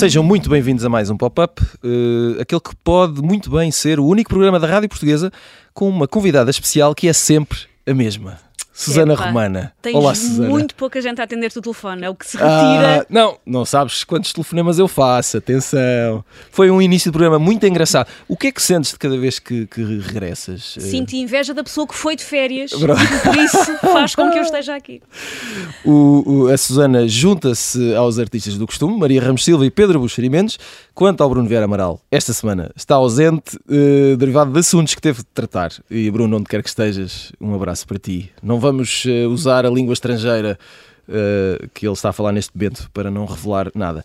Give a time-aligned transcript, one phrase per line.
[0.00, 4.06] Sejam muito bem-vindos a mais um Pop-Up, uh, aquele que pode muito bem ser o
[4.06, 5.30] único programa da rádio portuguesa
[5.74, 8.49] com uma convidada especial que é sempre a mesma.
[8.72, 9.72] Susana Epa, Romana.
[9.82, 10.48] Tens Olá, Susana.
[10.48, 13.00] muito pouca gente a atender-te o telefone, é o que se retira.
[13.02, 16.24] Ah, não, não sabes quantos telefonemas eu faço, atenção.
[16.50, 18.06] Foi um início de programa muito engraçado.
[18.28, 20.76] O que é que sentes de cada vez que, que regressas?
[20.78, 23.02] Eh, Sinto inveja da pessoa que foi de férias Verdade.
[23.04, 25.02] e por isso faz com que eu esteja aqui.
[25.84, 30.30] O- o- a Susana junta-se aos artistas do costume, Maria Ramos Silva e Pedro Buxeri
[30.30, 30.58] Mendes.
[30.94, 35.18] Quanto ao Bruno Vieira Amaral, esta semana está ausente, eh, derivado de assuntos que teve
[35.20, 35.72] de tratar.
[35.90, 38.30] E Bruno, onde quer que estejas, um abraço para ti.
[38.42, 40.58] Não vamos eh, usar a língua estrangeira
[41.08, 44.04] eh, que ele está a falar neste momento para não revelar nada.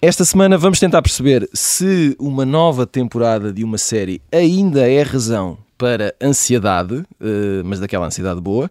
[0.00, 5.56] Esta semana vamos tentar perceber se uma nova temporada de uma série ainda é razão
[5.78, 8.68] para ansiedade, eh, mas daquela ansiedade boa,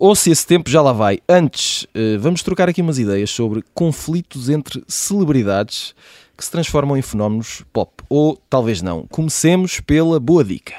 [0.00, 1.20] ou se esse tempo já lá vai.
[1.28, 1.86] Antes,
[2.18, 5.94] vamos trocar aqui umas ideias sobre conflitos entre celebridades
[6.36, 7.92] que se transformam em fenómenos pop.
[8.08, 9.06] Ou talvez não.
[9.06, 10.74] Comecemos pela boa dica.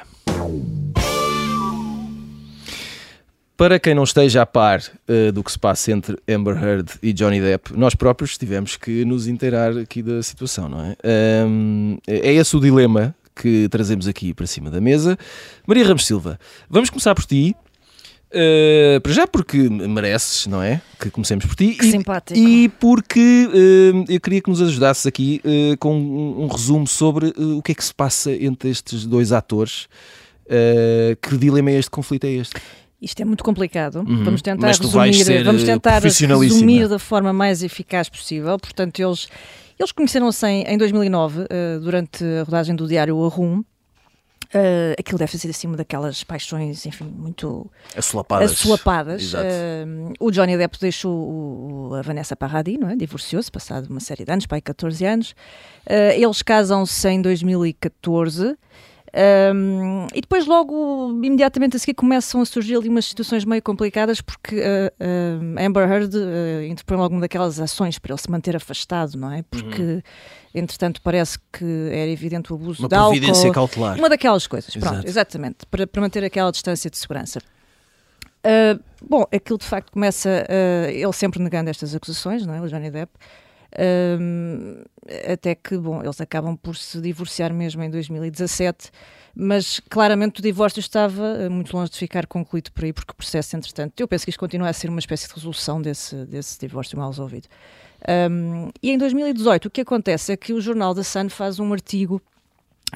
[3.61, 7.13] Para quem não esteja a par eh, do que se passa entre Amber Heard e
[7.13, 10.95] Johnny Depp, nós próprios tivemos que nos inteirar aqui da situação, não é?
[11.03, 15.15] Ahm, é esse o dilema que trazemos aqui para cima da mesa.
[15.67, 17.55] Maria Ramos Silva, vamos começar por ti.
[18.31, 20.81] Uh, para já porque mereces, não é?
[20.99, 21.75] Que comecemos por ti.
[21.75, 22.39] Que e, simpático.
[22.39, 27.27] E porque uh, eu queria que nos ajudasses aqui uh, com um, um resumo sobre
[27.37, 29.87] uh, o que é que se passa entre estes dois atores.
[30.47, 31.91] Uh, que dilema é este?
[31.91, 32.55] Que conflito é este?
[33.01, 34.05] Isto é muito complicado.
[34.07, 34.23] Uhum.
[34.23, 34.67] Vamos tentar
[35.07, 35.99] resumir, ser, vamos eh, tentar
[36.53, 38.59] resumir da forma mais eficaz possível.
[38.59, 39.27] Portanto, eles,
[39.79, 43.63] eles conheceram-se em, em 2009, eh, durante a rodagem do diário Arrum.
[44.53, 48.51] Uh, aquilo deve ter sido assim daquelas paixões, enfim, muito Assolapadas.
[48.51, 49.33] assolapadas.
[49.33, 52.97] Uh, o Johnny Depp deixou o- o- a Vanessa Paradis, não é?
[52.97, 55.31] Divorciou-se, passado uma série de anos, pai, 14 anos.
[55.89, 58.57] Uh, eles casam-se em 2014.
[59.13, 64.21] Um, e depois, logo, imediatamente a seguir, começam a surgir ali umas situações meio complicadas
[64.21, 68.55] porque uh, uh, Amber Heard uh, interpõe logo uma daquelas ações para ele se manter
[68.55, 69.43] afastado, não é?
[69.43, 70.01] Porque,
[70.55, 73.11] entretanto, parece que era evidente o abuso Uma de álcool.
[73.11, 73.97] providência cautelar.
[73.97, 75.07] Uma daquelas coisas, pronto, Exato.
[75.07, 77.41] exatamente, para, para manter aquela distância de segurança.
[79.07, 80.47] Bom, aquilo de facto começa,
[80.89, 82.61] ele sempre negando estas acusações, não é?
[82.61, 83.11] O Johnny Depp.
[83.77, 84.83] Ahm,
[85.31, 88.91] até que, bom, eles acabam por se divorciar mesmo em 2017,
[89.33, 93.15] mas claramente o divórcio estava ah, muito longe de ficar concluído por aí, porque o
[93.15, 96.59] processo, entretanto, eu penso que isto continua a ser uma espécie de resolução desse, desse
[96.59, 97.47] divórcio mal resolvido.
[98.07, 101.71] Ahm, e em 2018, o que acontece é que o jornal The Sun faz um
[101.71, 102.21] artigo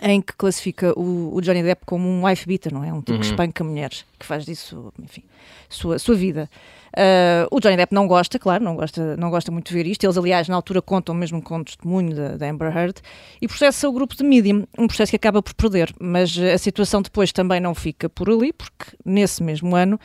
[0.01, 2.91] em que classifica o, o Johnny Depp como um wife beater, não é?
[2.91, 5.23] Um tipo que espanca mulheres, que faz disso, enfim,
[5.69, 6.49] sua, sua vida.
[6.95, 10.03] Ah, o Johnny Depp não gosta, claro, não gosta, não gosta muito de ver isto.
[10.03, 13.01] Eles, aliás, na altura contam mesmo com o testemunho da, da Amber Heard
[13.41, 15.93] e processa o grupo de Medium, um processo que acaba por perder.
[15.99, 19.99] Mas a situação depois também não fica por ali, porque nesse mesmo ano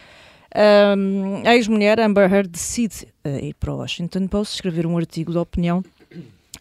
[0.97, 5.31] um, a ex-mulher Amber Heard decide uh, ir para o Washington Post escrever um artigo
[5.31, 5.84] de opinião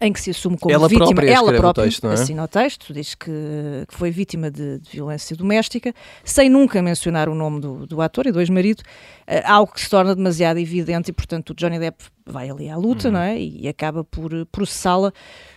[0.02, 2.14] em que se assume como Ela vítima, própria ela escreve o própria texto, é?
[2.14, 3.32] assina o texto, diz que,
[3.88, 5.94] que foi vítima de, de violência doméstica,
[6.24, 8.82] sem nunca mencionar o nome do, do ator e do ex-marido,
[9.46, 13.08] algo que se torna demasiado evidente e, portanto, o Johnny Depp vai ali à luta,
[13.08, 13.14] Uhum.
[13.14, 13.40] não é?
[13.40, 15.12] E, acaba por eh, processá-la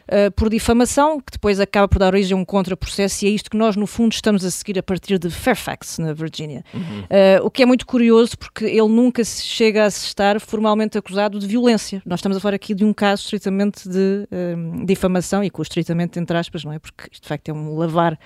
[0.09, 3.51] eh, por difamação, que depois acaba por dar origem a um contraprocesso, e é isto
[3.51, 6.65] que nós, no fundo, estamos a seguir a partir de Fairfax, na Virgínia.
[6.73, 7.05] Uhum.
[7.11, 11.39] Eh, o que é muito curioso, porque ele nunca se chega a estar formalmente acusado
[11.39, 12.03] de violência.
[12.07, 14.55] Nós estamos a falar aqui de um caso estritamente de eh,
[14.85, 16.79] difamação, e com estritamente entre aspas, não é?
[16.79, 18.19] Porque isto, de facto, é um lavar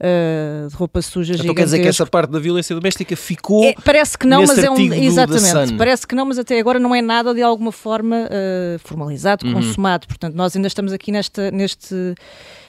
[0.00, 3.62] eh, de roupa suja Então quer dizer que essa parte da violência doméstica ficou.
[3.64, 4.74] É, parece que não, mas é um.
[5.04, 5.74] Exatamente.
[5.76, 9.52] Parece que não, mas até agora não é nada de alguma forma eh, formalizado, Uhum.
[9.54, 10.06] consumado.
[10.06, 11.94] Portanto, nós ainda estamos aqui nesta, neste.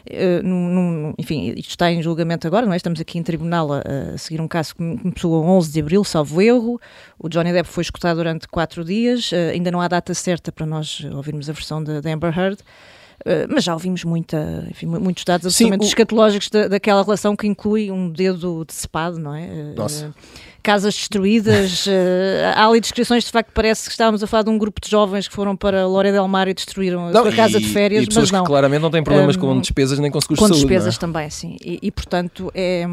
[0.06, 2.78] eh, num- num- enfim, isto está em julgamento agora, não é?
[2.78, 3.82] Estamos aqui em tribunal a,
[4.14, 6.82] a seguir um caso que começou a 11 de abril, salvo erro.
[7.20, 9.32] O Johnny Depp foi escutado durante quatro dias.
[9.32, 12.60] eh, ainda não há data certa para nós ouvirmos a versão da Amber Heard.
[13.26, 17.04] Uh, mas já ouvimos muita, enfim, mu- muitos dados Sim, absolutamente o- escatológicos da, daquela
[17.04, 19.46] relação que inclui um dedo decepado, não é?
[19.48, 20.14] Uh, Nossa.
[20.62, 21.86] Uh, casas destruídas.
[21.90, 24.90] eh, há ali descrições, de facto, parece que estávamos a falar de um grupo de
[24.90, 28.04] jovens que foram para Loré del Mar e destruíram a sua casa e- de férias,
[28.04, 28.44] e pessoas mas não.
[28.46, 30.66] que claramente não têm problemas com Hum, despesas nem com seguros Com de saúde.
[30.66, 30.78] é?
[30.78, 31.58] despesas também, sim.
[31.64, 32.86] E, e, portanto, é,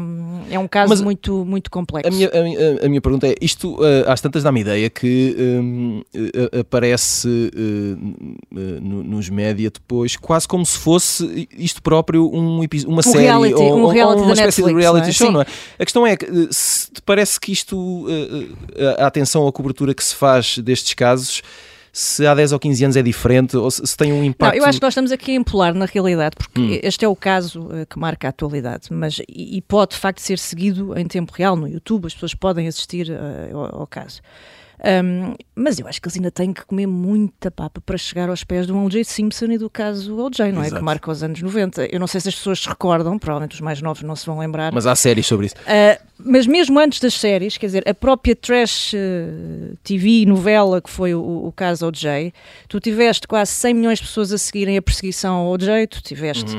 [0.49, 2.07] é um caso Mas muito, muito complexo.
[2.07, 6.01] A minha, a, a minha pergunta é: isto eh, às tantas dá-me ideia que hum,
[6.13, 7.97] eh, aparece eh,
[8.55, 13.53] eh, no- nos média depois quase como se fosse isto próprio um, uma série reality-
[13.55, 15.13] ou, um ou- ou reality uma espécie de Netflix, reality não é?
[15.13, 15.33] show, Sim.
[15.33, 15.45] não é?
[15.79, 17.58] A questão é que se te parece que isto,
[18.09, 21.41] eh, eh, a atenção à cobertura que se faz destes casos.
[21.91, 24.55] Se há 10 ou 15 anos é diferente ou se, tem um Não, impacto.
[24.55, 26.79] eu acho que nós estamos aqui a empolar na realidade, porque Hum.
[26.83, 30.19] este é o caso eh, que marca a atualidade, mas e, e pode de facto
[30.19, 34.21] ser seguido em tempo real no YouTube, as pessoas podem assistir eh, ao, ao caso.
[34.79, 38.43] Um, mas eu acho que eles ainda têm que comer muita papa para chegar aos
[38.43, 39.03] pés do O.J.
[39.03, 40.67] Simpson e do caso O.J., não é?
[40.67, 40.79] Exato.
[40.79, 41.87] Que marca os anos 90.
[41.87, 44.39] Eu não sei se as pessoas se recordam, provavelmente os mais novos não se vão
[44.39, 44.71] lembrar.
[44.71, 45.55] Mas há séries sobre isso.
[45.55, 50.89] Uh, mas mesmo antes das séries, quer dizer, a própria trash uh, TV novela que
[50.89, 52.33] foi o, o caso OJ,
[52.67, 56.57] tu tiveste quase 100 milhões de pessoas a seguirem a perseguição ao OJ, tu tiveste.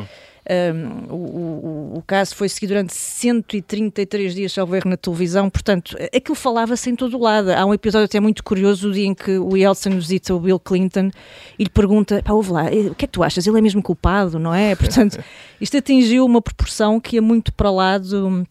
[0.74, 5.96] Um, o, o- o caso foi seguido durante 133 dias, salvo erro, na televisão, portanto,
[6.14, 7.50] aquilo falava-se em todo o lado.
[7.50, 10.58] Há um episódio até muito curioso, o dia em que o Yeltsin visita o Bill
[10.58, 11.10] Clinton
[11.58, 13.46] e lhe pergunta: pá, ouve lá, eh, o que é que tu achas?
[13.46, 14.74] Ele é mesmo culpado, não é?
[14.74, 15.18] Portanto,
[15.60, 18.46] isto atingiu uma proporção que ia muito para lá do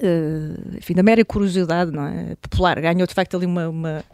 [0.00, 2.34] eh, enfim, da mera curiosidade não é?
[2.40, 2.80] popular.
[2.80, 4.04] Ganhou de facto ali uma, uma,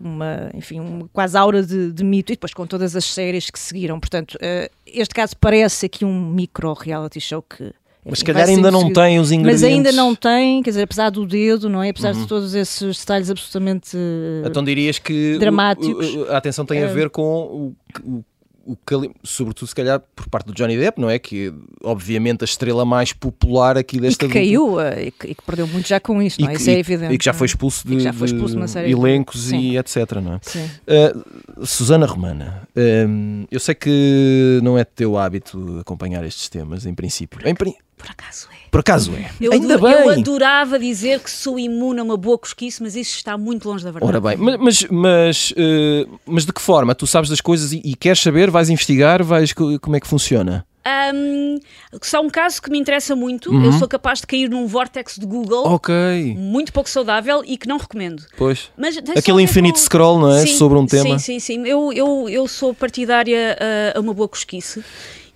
[0.00, 3.58] uma, enfim, uma quase aura de, de mito e depois com todas as séries que
[3.58, 4.00] seguiram.
[4.00, 7.72] Portanto, eh, este caso parece aqui um micro reality show que.
[8.02, 9.62] Mas se enfim, calhar ainda não tem os ingredientes.
[9.62, 11.90] Mas ainda não tem, quer dizer, apesar do dedo, não é?
[11.90, 12.22] Apesar Uhum.
[12.22, 13.90] de todos esses detalhes absolutamente.
[13.94, 16.14] eh, Então dirias que o- dramáticos.
[16.14, 16.86] o- a atenção tem a É.
[16.86, 18.24] ver com o, o,
[18.66, 21.18] o cali- sobretudo se calhar por parte do Johnny Depp, não é?
[21.18, 21.52] Que
[21.82, 24.40] obviamente a estrela mais popular aqui e desta que dupla.
[24.40, 26.54] caiu eh, e que, e que perdeu muito já com isto, não é?
[26.54, 27.14] que- Isso é evidente.
[27.14, 27.34] e que já é?
[27.34, 29.58] foi expulso de, E que foi expulso de elencos Sim.
[29.58, 30.40] e etc, não é?
[30.42, 30.68] Sim.
[30.86, 32.68] Uh, Susana Romana,
[33.08, 37.40] um, eu sei que não é teu hábito acompanhar estes temas, em princípio.
[37.46, 38.68] Em pri- Por acaso é.
[38.70, 39.30] Por acaso é.
[39.40, 39.92] Eu, Ainda bem.
[39.92, 43.84] eu adorava dizer que sou imune a uma boa cosquice, mas isso está muito longe
[43.84, 44.08] da verdade.
[44.10, 46.94] Ora bem, mas, mas, mas, eh, mas de que forma?
[46.94, 48.50] Tu sabes das coisas e, e queres saber?
[48.50, 49.22] Vais investigar?
[49.24, 50.64] Vais, co- como é que funciona?
[50.82, 51.58] Ahm,
[52.00, 53.50] só um caso que me interessa muito.
[53.50, 53.64] Uhum.
[53.66, 55.94] Eu sou capaz de cair num vórtex de Google Ok,
[56.38, 58.22] muito pouco saudável e que não recomendo.
[58.38, 58.70] pois.
[58.78, 60.46] Mas Aquele ver infinite com- scroll, não é?
[60.46, 61.18] Sim, Sobre um tema.
[61.18, 61.66] Sim, sim, sim.
[61.68, 63.58] Eu, eu, eu sou partidária
[63.94, 64.82] uh, a uma boa cosquice.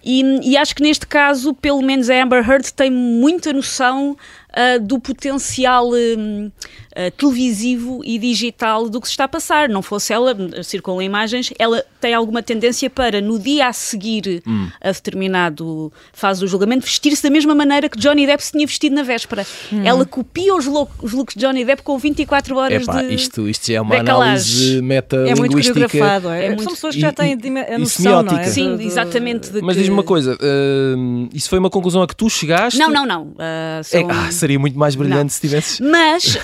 [0.05, 4.81] E, e acho que neste caso, pelo menos a Amber Heard tem muita noção uh,
[4.81, 6.53] do potencial um,
[6.97, 9.69] uh, televisivo e digital do que se está a passar.
[9.69, 14.69] Não fosse ela, circulam imagens, ela tem alguma tendência para, no dia a seguir Hum.
[14.81, 18.95] a determinado fase do julgamento, vestir-se da mesma maneira que Johnny Depp se tinha vestido
[18.95, 19.47] na véspera.
[19.85, 20.67] Ela copia os,
[21.03, 23.15] os looks de Johnny Depp com 24 horas Epá, de...
[23.15, 25.89] isto, isto já é uma análise É muito meta-linguística.
[25.89, 26.39] coreografado, é?
[26.39, 28.45] É São muito- pessoas que já têm e- a noção, não é?
[28.45, 29.51] Sim, exatamente.
[29.51, 30.37] de Mas que- diz-me uma coisa,
[30.97, 32.79] hum, isso foi uma conclusão a que tu chegaste?
[32.79, 33.33] Não, não, não.
[33.39, 35.29] É- são- ah, seria muito mais brilhante Não.
[35.31, 35.81] se tivesses.
[35.81, 36.39] Mas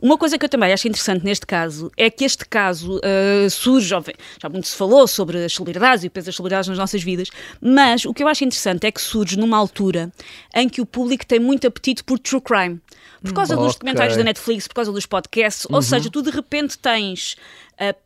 [0.00, 3.88] uma coisa que eu também acho interessante neste caso é que este caso ah, surge,
[3.88, 7.28] já muito se falou sobre as celebridades e o peso das celebridades nas nossas vidas,
[7.60, 10.12] mas o que eu acho interessante é que surge numa altura
[10.54, 12.80] em que o público tem muito apetite por true crime.
[13.22, 13.66] Por causa dos ok.
[13.66, 13.72] Uhum.
[13.72, 17.36] documentários da Netflix, por causa dos podcasts, ou seja, tu de repente tens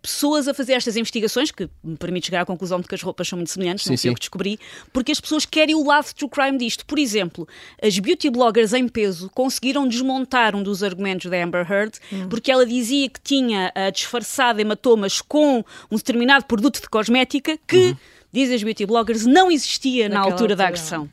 [0.02, 3.28] pessoas a fazer estas investigações, que me permite chegar à conclusão de que as roupas
[3.28, 4.14] são muito semelhantes, Sim, não eu sim.
[4.14, 4.58] que descobri,
[4.92, 6.84] porque as pessoas querem o lado true crime disto.
[6.86, 7.46] Por exemplo,
[7.82, 12.28] as beauty bloggers em peso conseguiram desmontar um dos argumentos da Amber Heard, Hum.
[12.28, 17.96] porque ela dizia que tinha ah, disfarçado hematomas com um determinado produto de cosmética que,
[18.32, 21.10] dizem as beauty bloggers, não existia na Naquela altura da altura, agressão.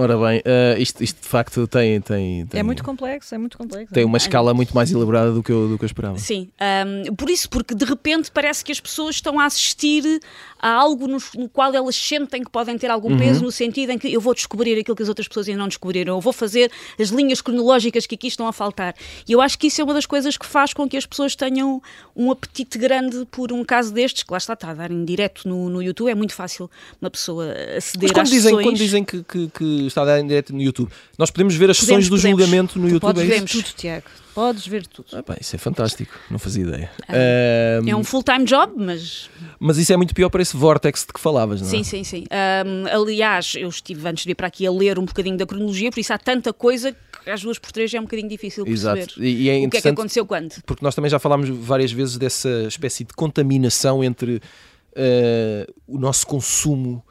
[0.00, 3.58] Ora bem, ah, isto, isto de facto tem, tem, tem, É muito complexo, é muito
[3.58, 3.92] complexo.
[3.92, 6.18] tem uma escala muito mais elaborada do que eu, do que eu esperava.
[6.18, 10.20] Sim, ahm, por isso, porque de repente parece que as pessoas estão a assistir
[10.60, 13.18] a algo no, no qual elas sentem que podem ter algum Uhum.
[13.18, 15.68] peso, no sentido em que eu vou descobrir aquilo que as outras pessoas ainda não
[15.68, 18.94] descobriram, eu vou fazer as linhas cronológicas que aqui estão a faltar.
[19.28, 21.34] E eu acho que isso é uma das coisas que faz com que as pessoas
[21.36, 21.80] tenham
[22.16, 25.48] um apetite grande por um caso destes, que lá está, está a dar em direto
[25.48, 28.66] no, no YouTube, é muito fácil uma pessoa aceder Mas quando às dizem, sessões.
[28.66, 31.70] quando dizem que, que, que está a dar em direto no YouTube, nós podemos ver
[31.70, 32.40] as Podemos, sessões do podemos.
[32.40, 33.62] julgamento no YouTube, Podes é ver isso?
[33.62, 34.04] tudo, Tiago.
[34.34, 35.08] Podes ver tudo.
[35.14, 36.90] Ah, pá, isso é fantástico, não fazia ideia.
[37.08, 39.28] É Ahm, um full-time job, mas
[39.58, 41.70] Mas isso é muito pior para esse vortex de que falavas, não é?
[41.70, 42.24] Sim, sim, sim.
[42.30, 45.90] Ahm, aliás, eu estive antes de vir para aqui a ler um bocadinho da cronologia,
[45.90, 49.00] por isso há tanta coisa que às duas por três é um bocadinho difícil perceber
[49.00, 49.22] Exato.
[49.24, 50.54] E, é o que é que aconteceu quando.
[50.64, 54.40] porque nós também já falámos várias vezes dessa espécie de contaminação entre
[54.94, 57.07] eh, o nosso consumo uh,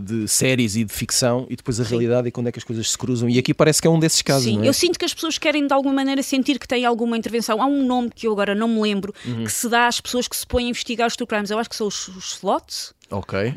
[0.00, 1.90] de séries e de ficção e depois a Sim.
[1.90, 3.28] realidade e quando é que as coisas se cruzam.
[3.28, 4.44] E aqui parece que é um desses casos.
[4.44, 4.68] Sim, é?
[4.68, 7.60] eu sinto que as pessoas querem de alguma maneira sentir que tem alguma intervenção.
[7.60, 9.44] Há um nome que eu agora não me lembro uhum.
[9.44, 11.50] que se dá às pessoas que se põem a investigar os true crimes.
[11.50, 12.94] Eu acho que são os, os slots.
[13.10, 13.52] Ok.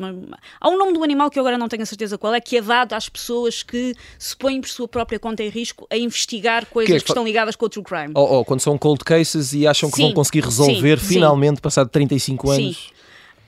[0.60, 2.56] Há um nome do animal que eu agora não tenho a certeza qual é, que
[2.56, 6.66] é dado às pessoas que se põem por sua própria conta em risco a investigar
[6.66, 8.12] coisas que, é que, que estão ligadas com o true crime.
[8.14, 11.56] Ou, ou, quando são cold cases e acham que sim, vão conseguir resolver sim, finalmente,
[11.56, 11.62] sim.
[11.62, 12.76] passado 35 anos.
[12.76, 12.94] Sim.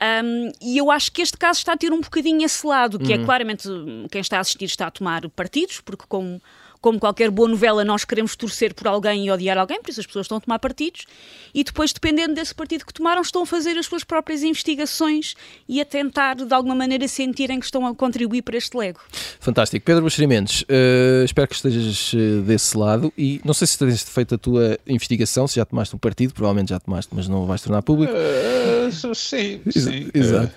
[0.01, 3.11] Um, e eu acho que este caso está a ter um bocadinho esse lado, que
[3.11, 3.23] é uhum.
[3.23, 3.67] é claramente
[4.11, 6.39] quem está a assistir está a tomar partidos, porque com
[6.81, 10.05] como qualquer boa novela, nós queremos torcer por alguém e odiar alguém, por isso as
[10.05, 11.05] pessoas estão a tomar partidos,
[11.53, 15.35] e depois, dependendo desse partido que tomaram, estão a fazer as suas próprias investigações
[15.67, 18.99] e a tentar, de alguma maneira, sentirem que estão a contribuir para este lego.
[19.39, 19.85] Fantástico.
[19.85, 24.35] Pedro Buxerimentos, uh, espero que estejas uh, desse lado e não sei se tens feito
[24.35, 27.61] a tua investigação, se já tomaste um partido, provavelmente já tomaste, mas não o vais
[27.61, 28.13] tornar público.
[28.13, 30.09] Uh, sim, sim.
[30.13, 30.53] Exato.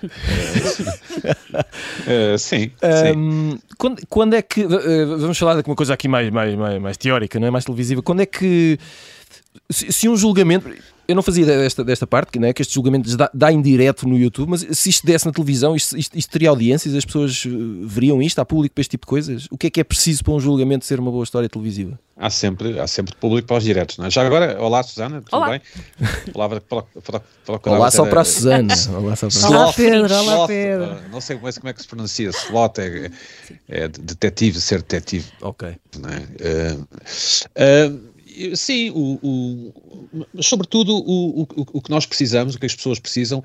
[2.37, 2.71] sim.
[3.15, 4.63] Um, quando, quando, é que.
[4.63, 7.51] vamos falar de uma coisa aqui mais, mais, mais, mais teórica, não é?
[7.51, 8.01] mais televisiva.
[8.01, 8.77] Quando é que.
[9.69, 10.69] Se, se, um julgamento.
[11.11, 12.53] Eu não fazia desta, desta parte, não é?
[12.53, 15.75] que este julgamento dá, dá em direto no YouTube, mas se isto desse na televisão,
[15.75, 17.49] isto, isto, isto, teria audiências, as pessoas eh,
[17.83, 19.47] veriam isto, há público para este tipo de coisas?
[19.51, 21.99] O que é que é preciso para um julgamento ser uma boa história televisiva?
[22.15, 24.09] Há sempre, há sempre público para os diretos, não é?
[24.09, 25.49] Já agora, olá Susana, tudo olá.
[25.49, 25.61] bem?
[26.31, 27.19] Palavra para, para,
[27.59, 28.73] para, olá só para a Susana.
[28.97, 30.97] olá, só para olá Pedro, olá Pedro.
[31.11, 33.11] Não sei como é, como é que se pronuncia, slot é,
[33.67, 35.25] é detetive, ser detetive.
[35.41, 35.75] Ok.
[35.99, 36.19] Não é?
[36.19, 38.11] Uh, uh,
[38.55, 39.19] Sim, o,
[40.33, 43.43] o, sobretudo o, o, o que nós precisamos, o que as pessoas precisam,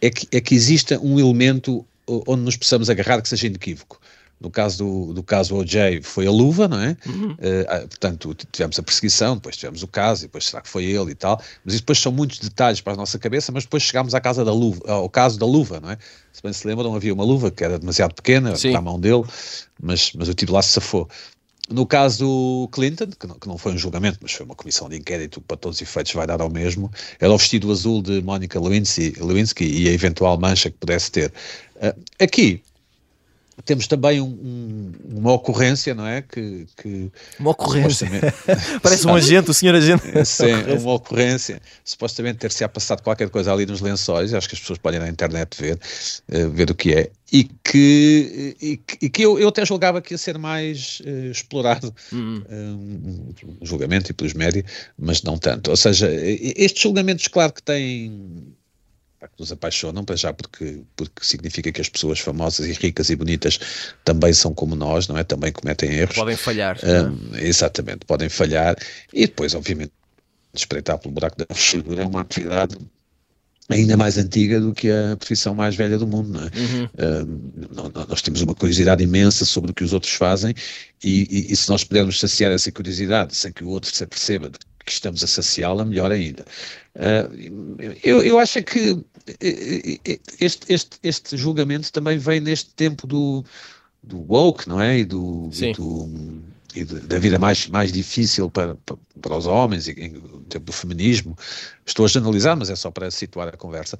[0.00, 4.00] é que, é que exista um elemento onde nos possamos agarrar que seja inequívoco.
[4.40, 6.96] No caso do, do caso OJ foi a luva, não é?
[7.06, 7.30] Uhum.
[7.30, 11.12] Uh, portanto, tivemos a perseguição, depois tivemos o caso, e depois será que foi ele
[11.12, 11.40] e tal.
[11.64, 14.52] Mas depois são muitos detalhes para a nossa cabeça, mas depois chegámos à casa da
[14.52, 15.98] luva, ao caso da luva, não é?
[16.32, 18.70] Se bem se lembram, havia uma luva que era demasiado pequena Sim.
[18.70, 19.22] para a mão dele,
[19.80, 21.08] mas, mas o tipo lá se safou.
[21.70, 24.96] No caso Clinton, que não, que não, foi um julgamento, mas foi uma comissão de
[24.96, 26.90] inquérito, para todos os efeitos vai dar ao mesmo,
[27.20, 31.32] era o vestido azul de Monica Lewinsky, Lewinsky e a eventual mancha que pudesse ter.
[31.76, 32.62] Uh, aqui,
[33.64, 36.22] temos também um, um, uma ocorrência, não é?
[36.22, 38.08] Que, que uma ocorrência.
[38.82, 40.02] Parece um agente, o senhor agente.
[40.24, 41.60] Sim, uma ocorrência.
[41.84, 45.56] Supostamente ter-se passado qualquer coisa ali nos lençóis, acho que as pessoas podem na internet
[45.60, 45.78] ver,
[46.32, 50.00] uh, ver o que é, e que, e que, e que eu, eu, até julgava
[50.00, 52.42] que ia ser mais uh, explorado uhum.
[52.48, 54.64] um, um, julgamento e pelos médias,
[54.98, 55.70] mas não tanto.
[55.70, 58.54] Ou seja, estes julgamentos, claro que têm
[59.28, 63.16] que nos apaixonam, para já porque, porque significa que as pessoas famosas e ricas e
[63.16, 63.58] bonitas
[64.04, 65.24] também são como nós, não é?
[65.24, 66.16] Também cometem erros.
[66.16, 66.78] Podem falhar.
[66.82, 68.76] Um, exatamente, podem falhar.
[69.12, 69.92] E depois, obviamente,
[70.54, 72.76] espreitar pelo buraco da figura é uma atividade
[73.70, 76.44] ainda mais antiga do que a profissão mais velha do mundo, não é?
[76.44, 76.88] Uhum.
[76.98, 80.54] Um, nós temos uma curiosidade imensa sobre o que os outros fazem
[81.02, 84.50] e, e, e se nós pudermos saciar essa curiosidade sem que o outro se aperceba
[84.50, 86.44] de que estamos a saciá-la, melhor ainda.
[86.96, 89.11] Uh, eu, eu acho que eh, eh,
[90.40, 93.44] este, este, este julgamento também vem neste tempo do,
[94.02, 94.98] do woke, não é?
[94.98, 96.42] E do, e do
[96.74, 100.72] e da vida mais, mais difícil para, para, para os homens, e no tempo do
[100.72, 101.36] feminismo.
[101.84, 103.98] Estou a generalizar, mas é só para situar a conversa.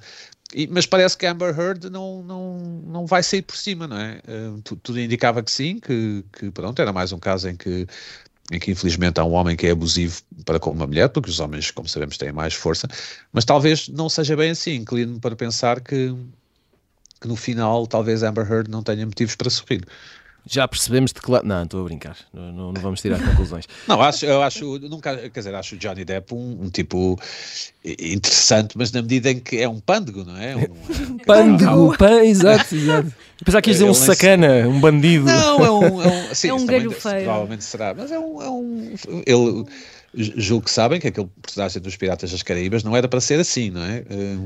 [0.53, 4.21] E, mas parece que Amber Heard não, não, não vai sair por cima, não é?
[4.27, 7.87] Uh, tudo indicava que sim, que, que pronto, era mais um caso em que
[8.51, 11.39] em que infelizmente há um homem que é abusivo para com uma mulher, porque os
[11.39, 12.87] homens, como sabemos, têm mais força,
[13.31, 14.75] mas talvez não seja bem assim.
[14.75, 16.13] Inclino-me para pensar que,
[17.21, 19.85] que no final talvez Amber Heard não tenha motivos para sorrir.
[20.45, 21.47] Já percebemos de que lado.
[21.47, 22.17] Não, estou a brincar.
[22.33, 23.65] Não, não, não, vamos tirar conclusões.
[23.87, 27.17] Não, acho, eu acho, nunca, quer dizer, acho Johnny Depp um, um, tipo
[27.83, 30.55] interessante, mas na medida em que é um pândego, não é?
[30.55, 33.13] Um, pândego, pã, exato, exato.
[33.43, 35.25] Pensar que dizer um sacana, um bandido.
[35.25, 36.01] Não, é um.
[36.01, 37.23] É um, sim, é um galho feio.
[37.23, 38.41] Provavelmente será, mas é um.
[38.41, 38.95] É um
[39.25, 39.65] ele
[40.15, 43.71] julgo que sabem que aquele personagem dos Piratas das Caraíbas não era para ser assim,
[43.71, 44.03] não é?
[44.09, 44.37] Eh,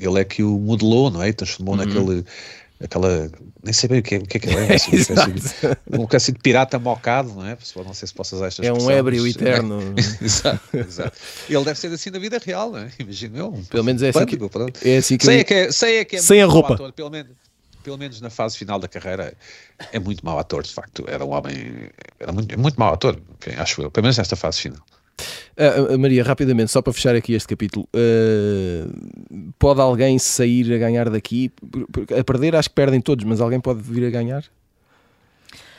[0.00, 1.32] ele é que o modelou, não é?
[1.32, 1.84] Transformou uhum.
[1.84, 2.24] naquele
[2.82, 3.30] aquela.
[3.62, 4.74] Nem sei bem o que é, o que, é que é.
[4.74, 7.56] Assim, uma, espécie de, uma espécie de pirata mocado, não é?
[7.76, 9.80] Não sei se posso usar estas É um ébrio eterno.
[10.20, 11.16] exato, exato.
[11.48, 12.90] Ele deve ser assim na vida real, não é?
[12.98, 13.48] Imagino eu.
[13.48, 14.26] Um pelo menos é assim.
[14.26, 16.74] Que, é assim que sei, é que é, sei é que é Sem a roupa.
[16.74, 17.30] Ator, pelo menos
[17.82, 19.32] pelo menos na fase final da carreira,
[19.92, 21.04] é muito mau ator, de facto.
[21.06, 21.88] Era um homem.
[22.18, 23.16] Era muito, muito mau ator,
[23.58, 24.80] acho eu, pelo menos nesta fase final.
[25.56, 31.08] Uh, Maria, rapidamente, só para fechar aqui este capítulo, uh, pode alguém sair a ganhar
[31.08, 31.50] daqui?
[32.18, 34.44] A perder, acho que perdem todos, mas alguém pode vir a ganhar?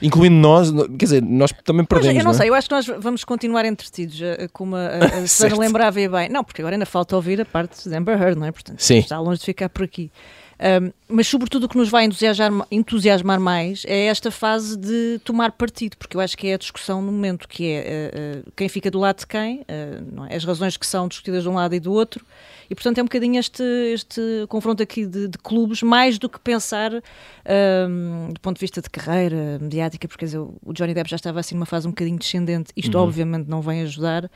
[0.01, 2.15] Incluindo nós, quer dizer, nós também perdemos.
[2.15, 2.41] Mas, eu não, não é?
[2.41, 4.19] sei, eu acho que nós vamos continuar entretidos,
[4.53, 6.29] como a, a, a lembrava bem.
[6.29, 8.51] Não, porque agora ainda falta ouvir a parte de Amber Heard, não é?
[8.51, 8.99] Portanto, Sim.
[8.99, 10.11] está longe de ficar por aqui.
[10.59, 15.51] Um, mas, sobretudo, o que nos vai entusiasmar, entusiasmar, mais é esta fase de tomar
[15.51, 18.67] partido, porque eu acho que é a discussão no momento, que é uh, uh, quem
[18.67, 20.35] fica do lado de quem, uh, é?
[20.35, 22.25] as razões que são discutidas de um lado e do outro,
[22.69, 26.39] e portanto é um bocadinho este, este confronto aqui de, de clubes, mais do que
[26.39, 31.15] pensar um, do ponto de vista de carreira mediática, porque dizer, o Johnny Depp já
[31.15, 33.03] estava assim numa fase um bocadinho descendente, isto uhum.
[33.03, 34.29] obviamente não vem ajudar.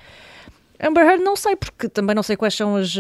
[0.79, 2.95] Amber Heard não sei, porque também não sei quais são as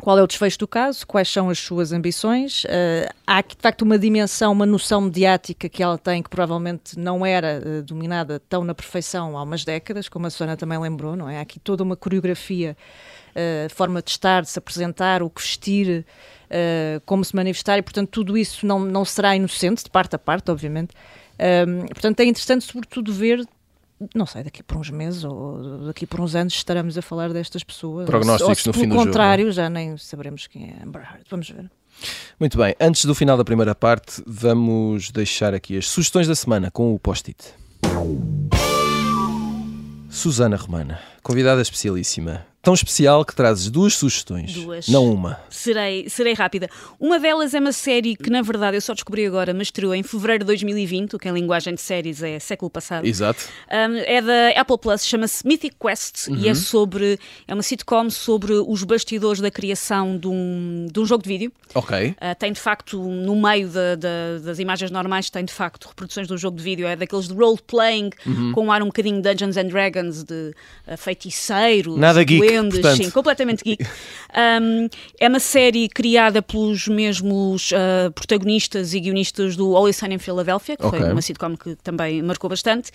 [0.00, 2.64] qual é o desfecho do caso, quais são as suas ambições.
[2.64, 6.98] Uh, há aqui, de facto, uma dimensão, uma noção mediática que ela tem que provavelmente
[6.98, 11.14] não era uh, dominada tão na perfeição há umas décadas, como a Susana também lembrou,
[11.14, 11.38] não é?
[11.38, 12.76] Há aqui toda uma coreografia,
[13.30, 16.06] uh, forma de estar, de se apresentar, o que vestir,
[17.06, 20.50] como se manifestar, e, portanto, tudo isso não, não será inocente, de parte a parte,
[20.50, 20.92] obviamente.
[21.88, 23.42] portanto, é interessante, sobretudo, ver
[24.14, 27.62] não sei, daqui por uns meses ou daqui por uns anos estaremos a falar destas
[27.64, 28.06] pessoas.
[28.06, 31.24] Prognósticos ou se, no fim do contrário, jogo, já nem saberemos quem é Amber Heard.
[31.30, 31.70] Vamos ver.
[32.38, 36.70] Muito bem, antes do final da primeira parte, vamos deixar aqui as sugestões da semana
[36.70, 37.54] com o post-it.
[40.08, 44.54] Susana Romana, convidada especialíssima tão especial que trazes duas sugestões.
[44.54, 44.88] Duas.
[44.88, 45.40] Não uma.
[45.50, 46.70] Serei, serei rápida.
[46.98, 50.02] Uma delas é uma série que, na verdade, eu só descobri agora, mas estreou em
[50.04, 53.04] fevereiro de 2020, o que em linguagem de séries é século passado.
[53.04, 53.44] Exato.
[53.68, 56.36] Um, é da Apple Plus, chama-se Mythic Quest uhum.
[56.36, 56.54] e é uhum.
[56.54, 57.18] sobre.
[57.48, 61.52] É uma sitcom sobre os bastidores da criação de um, de um jogo de vídeo.
[61.74, 62.10] Ok.
[62.10, 66.28] Uh, tem de facto, no meio de, de, das imagens normais, tem de facto reproduções
[66.28, 66.86] de um jogo de vídeo.
[66.86, 68.52] É daqueles de role-playing, uhum.
[68.52, 70.54] com um ar um bocadinho Dungeons and Dragons, de
[70.86, 71.96] uh, feiticeiros.
[71.96, 73.84] Nada geek duendes, sim, completamente geek.
[74.32, 74.88] Um,
[75.20, 80.74] é uma série criada pelos mesmos uh, protagonistas e guionistas do Always Sunny in Philadelphia,
[80.74, 81.00] que okay.
[81.00, 82.90] foi uma sitcom que também marcou bastante.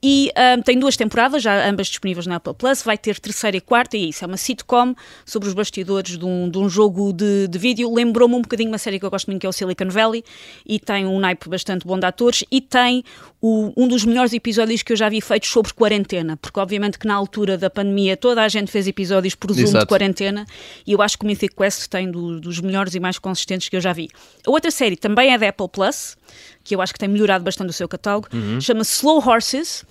[0.00, 2.82] E um, tem duas temporadas, já ambas disponíveis na Apple Plus.
[2.82, 4.22] Vai ter terceira e quarta, e é isso.
[4.22, 4.94] É uma sitcom
[5.24, 7.92] sobre os bastidores de um, de um jogo de, de vídeo.
[7.92, 10.22] Lembrou-me um bocadinho uma série que eu gosto muito, que é o Silicon Valley,
[10.64, 12.44] e tem um naipe bastante bom de atores.
[12.48, 13.02] E tem
[13.40, 17.06] o, um dos melhores episódios que eu já vi feitos sobre quarentena, porque obviamente que
[17.06, 19.84] na altura da pandemia toda a gente fez episódios por Zoom Exato.
[19.84, 20.46] de quarentena,
[20.86, 23.76] e eu acho que o Mythic Quest tem do, dos melhores e mais consistentes que
[23.76, 24.08] eu já vi.
[24.46, 26.16] A outra série também é da Apple Plus,
[26.64, 28.60] que eu acho que tem melhorado bastante o seu catálogo, uhum.
[28.60, 29.84] chama-se Slow Horses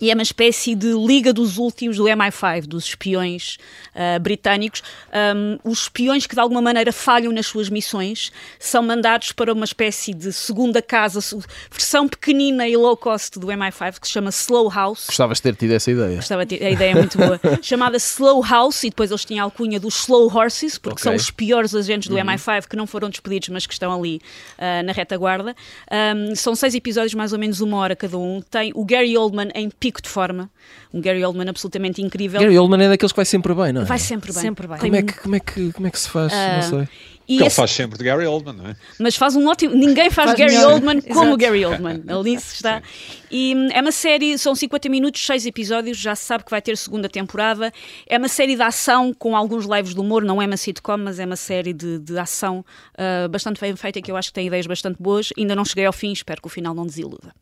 [0.00, 3.58] e é uma espécie de liga dos últimos do MI5, dos espiões
[3.94, 4.82] uh, britânicos.
[5.36, 9.64] Um, os espiões que de alguma maneira falham nas suas missões são mandados para uma
[9.64, 11.20] espécie de segunda casa,
[11.70, 15.06] versão pequenina e low cost do MI5 que se chama Slow House.
[15.06, 16.16] Gostavas de ter tido essa ideia.
[16.16, 17.40] Gostava de ter, a ideia é muito boa.
[17.62, 21.04] Chamada Slow House e depois eles tinham a alcunha dos Slow Horses, porque okay.
[21.04, 22.22] são os piores agentes do uhum.
[22.22, 24.20] MI5 que não foram despedidos, mas que estão ali
[24.58, 25.54] uh, na retaguarda.
[25.90, 28.40] Um, são seis episódios, mais ou menos uma hora cada um.
[28.40, 30.50] Tem o Gary Oldman em pico de forma.
[30.92, 32.40] Um Gary Oldman absolutamente incrível.
[32.40, 33.84] Gary Oldman é daqueles que vai sempre bem, não é?
[33.84, 34.42] Vai sempre bem.
[34.42, 34.78] Sempre bem.
[34.78, 36.32] Como, é que, como, é que, como é que se faz?
[36.32, 36.88] Uh, não sei.
[37.28, 37.42] E esse...
[37.42, 38.76] ele faz sempre de Gary Oldman, não é?
[38.98, 39.74] Mas faz um ótimo.
[39.74, 40.72] Ninguém faz, faz Gary melhor.
[40.72, 42.02] Oldman como Gary Oldman.
[42.08, 42.82] Ali está.
[43.30, 46.62] E hum, é uma série, são 50 minutos, 6 episódios, já se sabe que vai
[46.62, 47.72] ter segunda temporada.
[48.06, 51.18] É uma série de ação com alguns lives de humor, não é uma sitcom, mas
[51.18, 52.64] é uma série de, de ação
[52.94, 55.30] uh, bastante bem feita que eu acho que tem ideias bastante boas.
[55.36, 57.34] Ainda não cheguei ao fim, espero que o final não desiluda.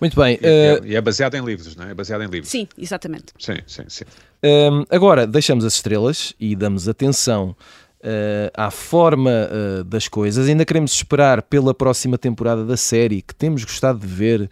[0.00, 0.36] Muito bem.
[0.36, 0.40] Uh...
[0.42, 1.90] E, é, e é baseado em livros, não é?
[1.90, 2.50] É baseado em livros.
[2.50, 3.26] Sim, exatamente.
[3.38, 4.04] Sim, sim, sim.
[4.44, 7.56] Um, agora, deixamos as estrelas e damos atenção
[8.00, 10.48] uh, à forma uh, das coisas.
[10.48, 14.50] Ainda queremos esperar pela próxima temporada da série, que temos gostado de ver,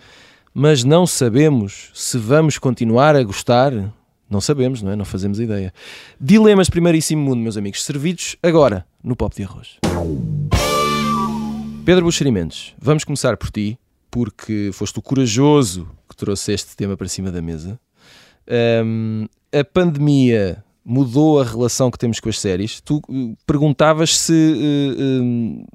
[0.55, 3.73] mas não sabemos se vamos continuar a gostar.
[4.29, 4.97] Não sabemos, não é?
[4.97, 5.73] Não fazemos ideia.
[6.21, 9.79] Dilemas Primeiríssimo Mundo, meus amigos, servidos agora no Pop de Arroz.
[11.85, 13.79] Pedro Buxerimentos, vamos começar por ti,
[14.11, 17.79] porque foste o corajoso que trouxe este tema para cima da mesa.
[18.85, 22.81] Um, a pandemia mudou a relação que temos com as séries.
[22.81, 25.67] Tu uh, perguntavas se uh,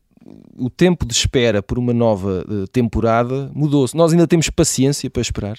[0.58, 3.96] o tempo de espera por uma nova uh, temporada mudou-se.
[3.96, 5.58] Nós ainda temos paciência para esperar.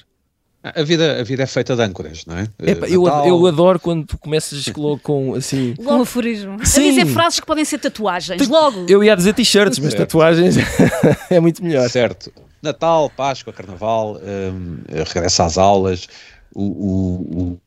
[0.62, 2.48] A vida, a vida é feita de âncoras, não é?
[2.58, 4.66] Epa, eu, eu adoro quando tu começas
[5.02, 5.74] com assim.
[5.82, 6.58] Com aforismo.
[6.66, 6.80] Sim.
[6.80, 8.86] A dizer frases que podem ser tatuagens, logo.
[8.88, 10.56] Eu ia dizer t-shirts, mas tatuagens
[11.30, 11.88] é muito melhor.
[11.88, 12.32] Certo.
[12.60, 16.08] Natal, Páscoa, Carnaval, um, regresso às aulas,
[16.52, 17.60] o, o, o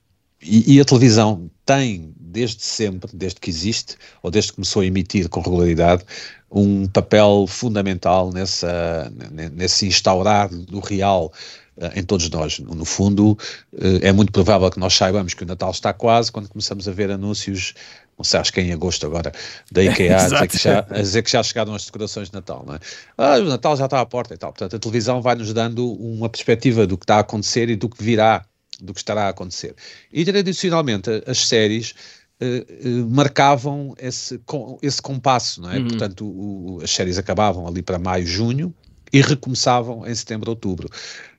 [0.44, 4.86] e, e, a televisão tem, desde sempre, desde que existe, ou desde que começou a
[4.86, 6.04] emitir com regularidade,
[6.52, 9.12] um papel fundamental nessa,
[9.54, 11.32] nesse instaurar do real
[11.78, 12.60] uh, em todos nós.
[12.60, 13.38] No fundo,
[13.74, 16.92] uh, é muito provável que nós saibamos que o Natal está quase quando começamos a
[16.92, 17.74] ver anúncios,
[18.18, 19.32] não sei, acho que é em agosto agora,
[19.72, 22.66] da IKEA, a, dizer que já, a dizer que já chegaram as decorações de Natal,
[22.68, 22.80] não é?
[23.18, 24.52] Ah, o Natal já está à porta e tal.
[24.52, 27.88] Portanto, a televisão vai nos dando uma perspectiva do que está a acontecer e do
[27.88, 28.46] que virá
[28.82, 29.76] do que estará a acontecer.
[30.12, 31.94] E tradicionalmente as séries
[32.42, 35.78] uh, marcavam esse, com, esse compasso, não é?
[35.78, 35.88] Uhum.
[35.88, 38.74] Portanto, o, as séries acabavam ali para maio, junho
[39.14, 40.90] e recomeçavam em setembro, outubro,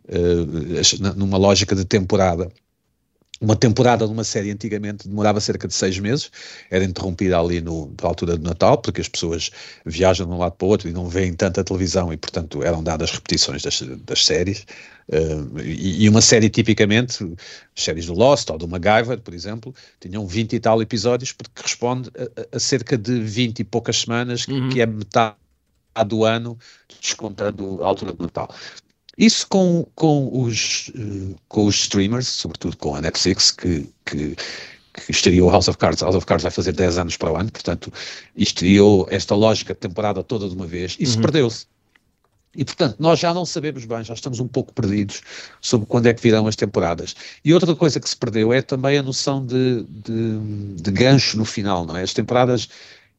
[0.09, 2.51] uh, numa lógica de temporada.
[3.43, 6.31] Uma temporada de uma série antigamente demorava cerca de seis meses,
[6.71, 9.51] era interrompida ali no, na altura do Natal, porque as pessoas
[9.85, 12.85] viajam de um lado para o outro e não veem tanta televisão e, portanto, eram
[12.85, 14.65] dadas repetições das, das séries.
[15.09, 17.35] Uh, e, e, uma série, tipicamente,
[17.75, 22.13] séries do Lost ou do MacGyver, por exemplo, tinham 20 e tal episódios, porque corresponde
[22.17, 24.69] a, a cerca de 20 e poucas semanas, uhum.
[24.69, 25.35] que é metade
[26.07, 26.57] do ano,
[27.01, 28.55] descontando a altura do Natal.
[29.18, 34.35] Isso com, com, os, uh, com os streamers, sobretudo com a Netflix, que, que,
[34.94, 36.03] que estreou House of Cards.
[36.03, 37.92] House of Cards vai fazer 10 anos para o ano, portanto,
[38.37, 40.96] estreou esta lógica de temporada toda de uma vez.
[40.98, 41.22] Isso uhum.
[41.22, 41.66] perdeu-se.
[42.55, 45.22] E, portanto, nós já não sabemos bem, já estamos um pouco perdidos
[45.61, 47.16] sobre quando é que virão as temporadas.
[47.42, 51.46] E outra coisa que se perdeu é também a noção de, de, de gancho no
[51.46, 52.03] final, não é?
[52.03, 52.68] As temporadas,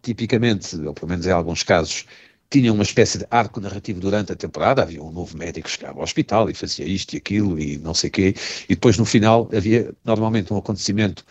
[0.04, 2.06] tipicamente, ou pelo menos em alguns casos,
[2.54, 5.98] tinha uma espécie de arco narrativo durante a temporada, havia um novo médico que chegava
[5.98, 8.36] ao hospital e fazia isto e aquilo e não sei o quê,
[8.70, 11.26] e depois no final havia normalmente um acontecimento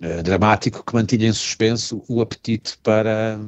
[0.00, 3.38] uh, dramático que mantinha em suspenso o apetite para,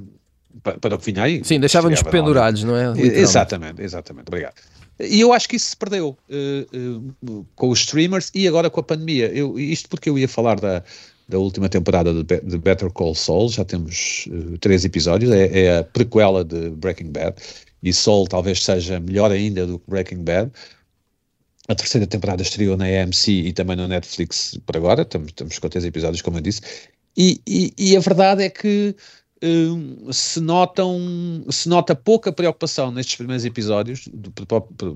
[0.63, 1.43] para, para o que vinha aí.
[1.43, 2.93] Sim, deixava-nos pendurados, não é?
[3.01, 4.57] Exatamente, exatamente, obrigado.
[5.01, 8.81] E eu acho que isso se perdeu uh, uh, com os streamers e agora com
[8.81, 9.29] a pandemia.
[9.29, 10.85] Eu, isto porque eu ia falar da,
[11.29, 15.85] da última temporada de, Better Call Saul, já temos uh, três episódios, é, é, a
[15.85, 17.37] prequela de Breaking Bad,
[17.83, 20.51] e Saul talvez seja melhor ainda do que Breaking Bad.
[21.69, 25.69] A terceira temporada estreou na AMC e também na Netflix por agora, estamos, estamos com
[25.69, 26.63] três episódios, como eu disse,
[27.15, 28.97] e, e, e a verdade é que
[29.45, 34.09] uh, se, notam, se nota pouca preocupação nestes primeiros episódios,
[34.47, 34.91] por, por,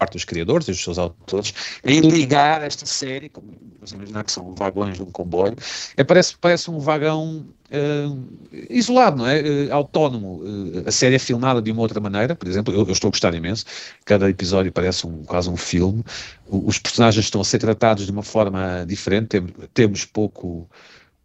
[0.00, 1.52] parte dos criadores e dos seus autores,
[1.84, 5.54] em ligar esta série, como vamos imaginar que são vagões de um comboio,
[5.94, 8.28] é, parece, parece um vagão uh,
[8.70, 9.42] isolado, não é?
[9.42, 10.40] Uh, autónomo.
[10.42, 13.10] Uh, a série é filmada de uma outra maneira, por exemplo, eu, eu, estou a
[13.10, 13.66] gostar imenso,
[14.06, 16.02] cada episódio parece um, quase um filme,
[16.48, 20.66] os personagens estão a ser tratados de uma forma diferente, Tem, temos pouco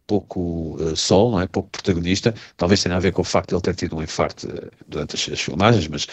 [0.06, 1.48] pouco uh, sol, não é?
[1.48, 4.46] pouco protagonista, talvez tenha a ver com o facto de ele ter tido um infarto
[4.46, 6.06] uh, durante as, as filmagens, mas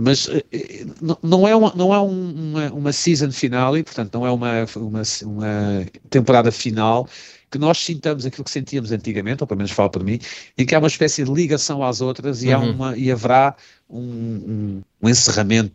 [0.00, 0.86] mas eh, eh,
[1.22, 5.86] não é uma, não é uma, uma season finale, portanto, não é uma, uma, uma
[6.10, 7.08] temporada final
[7.50, 10.18] que nós sintamos aquilo que sentíamos antigamente, ou pelo menos falo por mim,
[10.58, 12.54] em que há uma espécie de ligação às outras e, uhum.
[12.54, 13.56] há uma, e haverá
[13.88, 15.72] um, um, um encerramento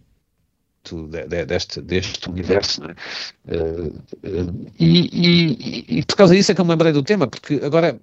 [0.83, 2.81] de, de, deste, deste universo.
[3.47, 3.55] É?
[3.55, 7.27] Uh, uh, e, e, e, por causa disso é que eu me lembrei do tema,
[7.27, 7.99] porque agora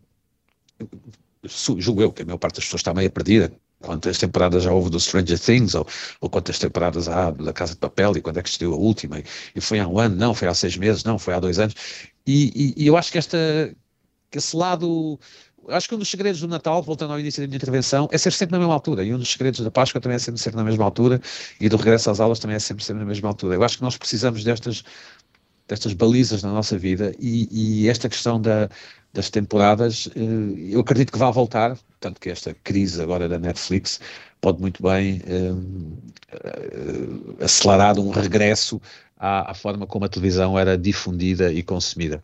[1.45, 4.91] julgo eu que a maior parte das pessoas está meio perdida quantas temporadas já houve
[4.91, 5.87] do Stranger Things, ou,
[6.21, 9.19] ou quantas temporadas há da Casa de Papel, e quando é que estreou a última,
[9.19, 11.59] e, e, foi há um ano, não, foi há seis meses, não, foi há dois
[11.59, 11.75] anos,
[12.27, 13.39] e, e, e eu acho que esta,
[14.31, 15.19] que esse lado,
[15.69, 18.33] acho que um dos segredos do Natal, voltando ao início da minha intervenção, é ser
[18.33, 20.65] sempre na mesma altura, e um dos segredos da Páscoa também é sempre ser na
[20.65, 21.21] mesma altura,
[21.61, 23.55] e do regresso às aulas também é sempre ser na mesma altura.
[23.55, 24.83] Eu acho que nós precisamos destas
[25.69, 28.71] destas balizas na nossa vida e, e esta questão da,
[29.13, 34.01] das temporadas, eh, eu acredito que vai voltar, tanto que esta crise agora da Netflix
[34.41, 35.97] pode muito bem um,
[36.31, 38.81] eh, acelerar um regresso
[39.19, 42.23] à, à, forma como a televisão era difundida e consumida.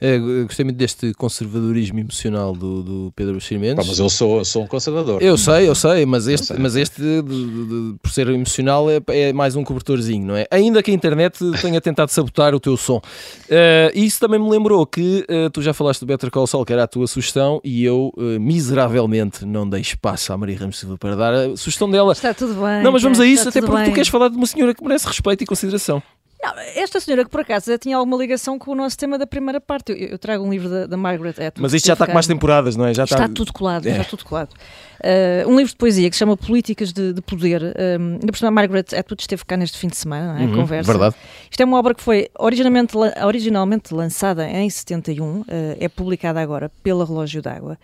[0.00, 3.86] É, gostei muito deste conservadorismo emocional do, do Pedro Buxeri Mendes.
[3.86, 5.22] mas eu sou, sou um conservador.
[5.22, 6.56] Eu sei, eu sei, mas este, sei.
[6.58, 10.46] Mas este de, de, de, por ser emocional, é, é, mais um cobertorzinho, não é?
[10.50, 12.98] Ainda que a internet tenha tentado sabotar o teu som.
[12.98, 16.72] Uh, isso também me lembrou que uh, tu já falaste do Better Call Saul, que
[16.72, 20.96] era a tua sugestão, e eu uh, miseravelmente não dei espaço à Maria Ramos Silva
[20.96, 22.12] para dar a sugestão dela.
[22.12, 22.82] Está tudo bem.
[22.82, 23.90] Não, mas vamos a isso, até porque bem.
[23.90, 26.02] tu queres falar de uma senhora que merece respeito e consideração.
[26.40, 29.60] Não, esta senhora que por acaso tinha alguma ligação com o nosso tema da primeira
[29.60, 29.92] parte.
[29.92, 31.60] Eu, eu trago um livro da, da Margaret Atwood.
[31.60, 32.94] Mas isto já está com mais temporadas, não é?
[32.94, 33.96] Já está, está tudo colado, é.
[33.96, 34.50] já tudo colado.
[34.98, 37.62] Uh, um livro de poesia que se chama Políticas de, de Poder.
[37.62, 40.44] Ainda por cima, a Margaret Atwood esteve cá neste fim de semana, não é?
[40.44, 40.92] Uhum, conversa.
[40.92, 41.16] Verdade.
[41.50, 45.44] Isto é uma obra que foi originalmente, originalmente lançada em 71, uh,
[45.78, 47.78] é publicada agora pela Relógio d'Água.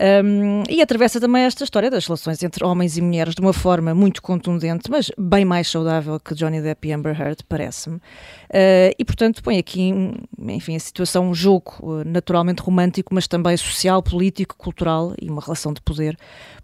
[0.00, 3.94] Um, e atravessa também esta história das relações entre homens e mulheres de uma forma
[3.94, 7.97] muito contundente, mas bem mais saudável que Johnny Depp e Amber Heard, parece-me.
[7.98, 9.92] Uh, e, portanto, põe aqui,
[10.38, 15.72] enfim, a situação, um jogo naturalmente romântico, mas também social, político, cultural e uma relação
[15.72, 16.16] de poder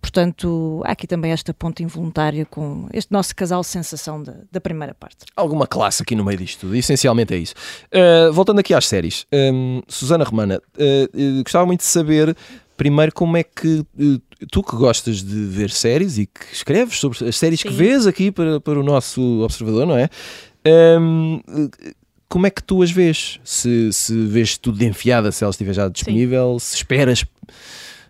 [0.04, 4.92] Portanto, há aqui também esta ponta involuntária com este nosso casal sensação da, da primeira
[4.92, 5.24] parte.
[5.34, 7.54] Alguma classe aqui no meio disto tudo, essencialmente é isso.
[7.86, 12.36] Uh, voltando aqui às séries, um, Susana Romana, uh, gostava muito de saber
[12.76, 17.26] primeiro como é que uh, tu que gostas de ver séries e que escreves sobre
[17.26, 17.68] as séries Sim.
[17.68, 20.10] que vês aqui para, para o nosso observador, não é?
[20.66, 21.40] Um,
[22.28, 23.38] como é que tu as vês?
[23.44, 27.24] Se, se vês tudo de enfiada, se ela estiver já disponível, se esperas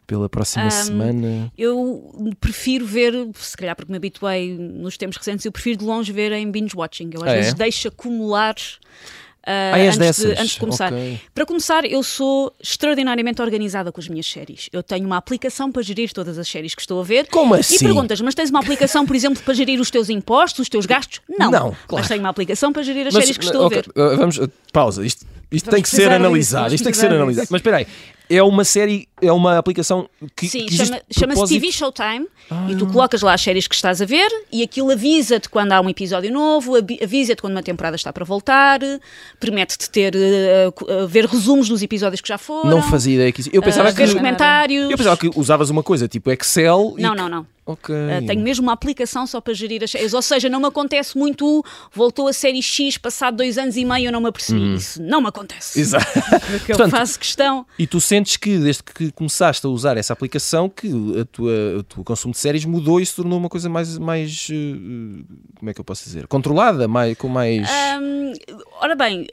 [0.06, 1.52] pela próxima Um, semana.
[1.58, 6.12] Eu prefiro ver, se calhar porque me habituei nos tempos recentes, eu prefiro de longe
[6.12, 7.10] ver em binge watching.
[7.12, 7.36] Eu às Ah, é?
[7.38, 8.54] vezes deixo acumular.
[9.46, 10.92] És antes, de, antes de começar.
[10.92, 11.20] Ok.
[11.34, 14.68] Para começar, eu sou extraordinariamente organizada com as minhas séries.
[14.72, 17.26] Eu tenho uma aplicação para gerir todas as séries que estou a ver.
[17.28, 17.78] Como E assim?
[17.78, 21.20] perguntas, mas tens uma aplicação, por exemplo, para gerir os teus impostos, os teus gastos?
[21.28, 21.50] Não.
[21.50, 21.76] Não, claro.
[21.90, 24.14] Mas tenho uma aplicação para gerir as Mas, séries que estou ok, a ver.
[24.14, 25.04] uh, Vamos, uh, pausa.
[25.04, 26.74] Isto, isto tem que ser analisado.
[26.74, 27.48] Isto tem que ser analisado.
[27.50, 27.86] Mas espera aí.
[28.30, 32.26] É uma série, é uma aplicação que, Sim, que chama- chama-se TV Showtime
[32.70, 35.80] e tu colocas lá as séries que estás a ver e aquilo avisa-te quando há
[35.80, 38.80] um episódio novo, avi- avisa-te quando uma temporada está para voltar,
[39.38, 40.14] permite-te ter
[40.74, 42.70] cu- eh, ver resumos dos episódios que já foram.
[42.70, 43.50] Não fazia ideia que isso.
[43.52, 43.98] Eu pensava eh, que.
[43.98, 44.90] ver os comentários.
[44.90, 47.02] Eu pensava que usavas uma coisa tipo Excel e.
[47.02, 47.53] Não, que- não, não.
[47.66, 47.94] Ok.
[47.94, 50.12] Uh, tenho mesmo uma aplicação só para gerir as séries.
[50.12, 51.64] Ou seja, não me acontece muito.
[51.92, 54.74] Voltou a série X passado dois anos e meio, eu não me apercebi.
[54.74, 55.80] Isso não me acontece.
[55.80, 56.06] Exato.
[56.50, 57.66] Porque eu Portanto, faço questão.
[57.78, 61.82] E tu sentes que desde que começaste a usar essa aplicação que a tua, o
[61.82, 65.24] teu consumo de séries mudou e se tornou uma coisa mais, mais uh,
[65.58, 66.26] como é que eu posso dizer?
[66.26, 67.66] Controlada, mais, com mais.
[68.00, 68.32] Hum,
[68.80, 69.26] ora bem,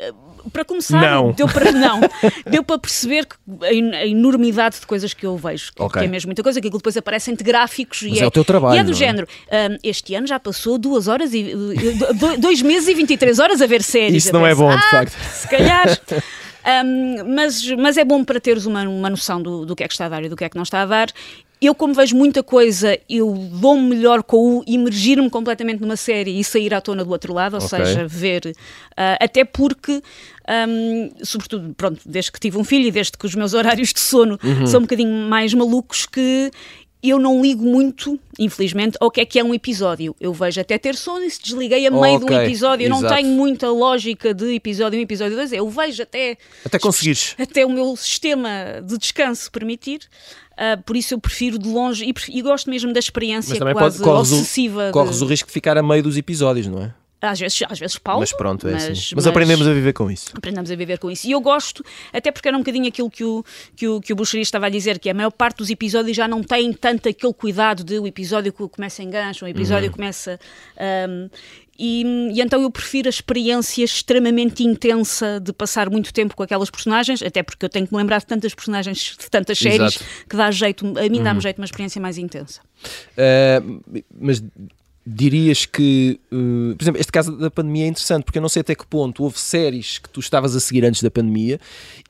[0.52, 1.32] para começar, Não.
[1.32, 2.00] deu para não,
[2.50, 6.00] deu para perceber que a, en- a enormidade de coisas que eu vejo, que, Ok.
[6.00, 8.32] que é mesmo muita coisa, que aquilo depois aparecem de gráficos Mas e é o
[8.32, 8.94] teu trabalho, E é do é?
[8.94, 9.28] género.
[9.52, 13.68] hum, este ano já passou duas horas e do- dois meses e 23 horas a
[13.68, 14.26] ver séries.
[14.26, 15.12] Isso não é ver- bom, de Ah, facto.
[15.34, 16.00] Se calhar.
[16.64, 19.94] Um, mas, mas é bom para teres uma, uma noção do, do que é que
[19.94, 21.08] está a dar e do que é que não está a dar.
[21.62, 26.44] Eu, como vejo muita coisa, eu dou-me melhor com o imergir-me completamente numa série e
[26.44, 27.70] sair à tona do outro lado, ou Ok.
[27.78, 28.56] seja, ver.
[28.98, 30.02] ah, até porque,
[30.68, 34.00] um, sobretudo, pronto, desde que tive um filho e desde que os meus horários de
[34.00, 34.66] sono Uhum.
[34.66, 36.50] são um bocadinho mais malucos, que
[37.04, 40.16] eu não ligo muito, infelizmente, ao que é que é um episódio.
[40.20, 42.86] Eu vejo até ter sono e se desliguei a meio de Ok, um episódio.
[42.86, 43.16] Eu não exato.
[43.16, 45.54] tenho muita lógica de episódio 1 episódio 2.
[45.54, 47.36] Eu vejo até Até conseguires.
[47.40, 48.50] até o meu sistema
[48.84, 50.02] de descanso permitir.
[50.64, 53.98] Ah, por isso eu prefiro de longe e, e gosto mesmo da experiência Mas quase
[53.98, 54.84] pode, corres, obsessiva.
[54.84, 56.94] o, de- corres o risco de ficar a meio dos episódios, não é?
[57.24, 59.14] Às vezes, às vezes pausa, mas pronto, é mas, assim.
[59.16, 60.32] Mas, aprendemos a viver com isso.
[60.36, 61.28] aprendemos a viver com isso.
[61.28, 63.46] E eu gosto, até porque era um bocadinho aquilo que o,
[63.76, 66.28] que o, que o Buxeri estava a dizer, que a maior parte dos episódios já
[66.28, 69.96] não tem tanto aquele cuidado de o episódio começa em gancho, o episódio Uhum.
[69.96, 70.40] começa.
[70.76, 71.30] ahm,
[71.78, 72.04] e,
[72.34, 77.22] e então eu prefiro a experiência extremamente intensa de passar muito tempo com aquelas personagens,
[77.22, 80.04] até porque eu tenho que me lembrar de tantas personagens, de tantas séries, Exato.
[80.04, 80.26] Uhum.
[80.30, 82.62] que dá jeito, a mim dá-me jeito uma experiência mais intensa.
[83.18, 84.44] Uh, mas
[85.06, 88.60] dirias que, uh, por exemplo, este caso da pandemia é interessante porque eu não sei
[88.62, 91.60] até que ponto houve séries que tu estavas a seguir antes da pandemia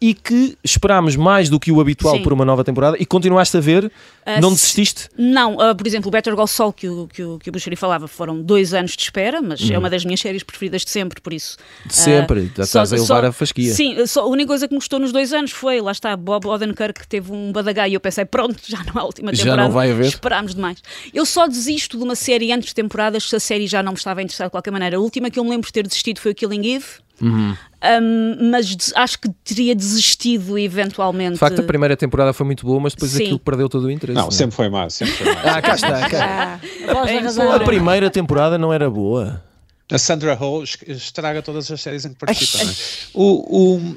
[0.02, 2.24] e que esperámos mais do que o habitual Sim.
[2.24, 3.90] por uma nova temporada e continuaste a ver,
[4.26, 5.08] Ah, não desististe?
[5.18, 7.76] Não, ah, por exemplo, o Better Call Saul, que o, que o, que o Buxeri
[7.78, 11.22] falava, foram dois anos de espera, mas é uma das minhas séries preferidas de sempre,
[11.22, 11.58] por isso.
[11.84, 11.88] Uhum.
[11.88, 13.74] De sempre, já ah, só- estás a só- levar a fasquia.
[13.74, 16.46] Sim, só, a única coisa que me gostou nos dois anos foi, lá está, Bob
[16.48, 19.68] Odenkirk que teve um badagá e eu pensei, pronto, já não há última Já temporada.
[19.68, 20.08] não vai haver.
[20.08, 20.80] Esperámos demais.
[21.14, 23.98] Eu só desisto de uma série antes de temporadas se a série já não me
[23.98, 24.98] estava a interessar de qualquer maneira.
[24.98, 26.86] A última que eu me lembro de ter desistido foi o Killing Eve.
[27.22, 27.56] Uhum.
[28.02, 31.34] Um, mas acho que teria desistido eventualmente.
[31.34, 33.24] De facto, a primeira temporada foi muito boa, mas depois Sim.
[33.24, 34.20] aquilo perdeu todo o interesse.
[34.20, 34.32] Não, é?
[34.32, 35.42] sempre foi má, sempre foi má.
[35.46, 36.10] Ah, cá está.
[36.10, 36.60] Cá.
[36.88, 37.52] Ah, a razão.
[37.52, 39.44] A primeira temporada não era boa.
[39.92, 42.64] A Sandra Oh es- estraga todas as séries em que participa.
[42.64, 42.74] é?
[43.14, 43.96] O, o,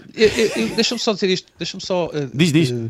[0.75, 2.73] Deixa-me só dizer isto, deixa-me só eh, Diz, diz.
[2.73, 2.89] eh,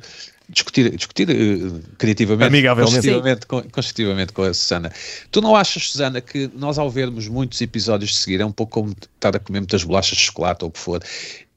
[0.49, 2.95] discutir, discutir eh, criativamente, Amigavelmente.
[2.95, 4.93] construtivamente com, construtivamente com a Susana.
[5.31, 8.73] Tu não achas, Susana, que nós ao vermos muitos episódios de seguir é um pouco
[8.73, 11.03] como estar a comer muitas bolachas de chocolate ou o que for,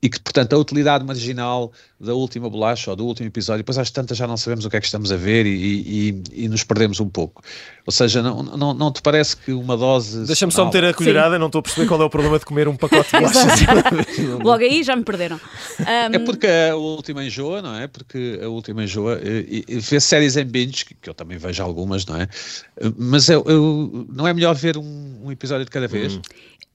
[0.02, 3.90] e que, portanto, a utilidade marginal da última bolacha ou do último episódio, depois às
[3.90, 6.64] tantas já não sabemos o que é que estamos a ver e, e- e nos
[6.64, 7.42] perdemos um pouco.
[7.84, 10.26] Ou seja, não, não, não te parece que uma dose...
[10.28, 12.68] Deixa-me só meter a colherada, não estou a perceber qual é o problema de comer
[12.68, 13.60] um pacote de bolachas.
[14.44, 15.38] Logo aí já me perderam.
[15.80, 17.88] Um, É porque a última enjoa, não é?
[17.88, 21.64] Porque a última enjoa e, e vê séries em binge, que, que eu também vejo
[21.64, 22.28] algumas, não é?
[22.96, 26.20] Mas eu, eu- não é melhor ver um, um episódio de cada vez?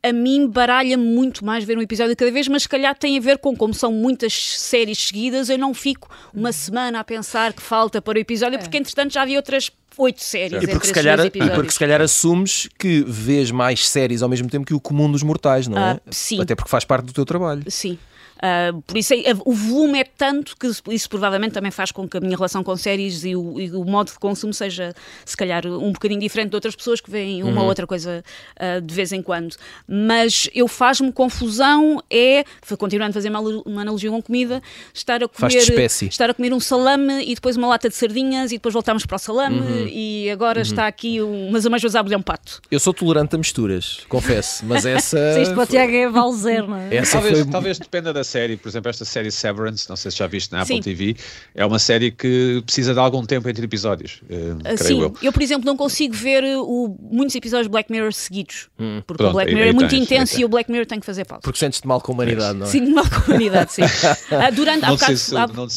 [0.05, 3.21] A mim baralha muito mais ver um episódio cada vez, mas se calhar tem a
[3.21, 7.63] ver com como são muitas séries seguidas, eu não fico uma semana a pensar que
[7.63, 10.93] falta para o episódio, porque entretanto já havia outras oito séries E entre porque se,
[10.95, 14.81] calhar, e porque se calhar assumes que vês mais séries ao mesmo tempo que o
[14.81, 15.91] comum dos mortais, não é?
[15.93, 16.41] Ah, sim.
[16.41, 17.63] Até porque faz parte do teu trabalho.
[17.69, 17.99] Sim.
[18.43, 22.17] Ah, por isso é- o volume é tanto que isso provavelmente também faz com que
[22.17, 24.93] a minha relação com séries e o, e o modo de consumo seja
[25.25, 28.25] se calhar um bocadinho diferente de outras pessoas que veem uma ou outra coisa
[28.59, 29.55] ah, de vez em quando.
[29.87, 32.45] Mas eu faz-me confusão é,
[32.77, 34.61] continuando a fazer uma, uma analogia com comida,
[34.93, 35.63] estar a comer
[36.03, 39.17] estar a comer um salame e depois uma lata de sardinhas e depois voltamos para
[39.17, 42.61] o salame e agora está aqui umas ameijas a abrir um pato.
[42.71, 45.35] Eu sou tolerante a misturas, confesso, mas essa.
[45.35, 46.97] Sim, isto para o Tiago é valzer, não é?
[46.97, 47.51] Essa Talvez, foi.
[47.51, 50.63] talvez dependa da série, por exemplo, esta série Severance, não sei se já viste na
[50.63, 50.83] Apple Sim.
[50.83, 51.17] TV,
[51.55, 55.17] é uma série que precisa de algum tempo entre episódios, eh, creio Sim, eu.
[55.23, 55.33] eu.
[55.33, 58.69] por exemplo, não consigo ver uh, o- muitos episódios de Black Mirror seguidos.
[59.07, 60.41] Porque Pronto, o Black Mirror é muito tens, intenso tens.
[60.41, 61.43] e o Black Mirror tem que fazer pausa.
[61.43, 62.69] Porque sentes-te mal com a humanidade, não é?
[62.69, 63.83] Sim, mal comunidade, sim.
[64.31, 65.69] Ah, durante, há, Não te bocado, censuro, há, não.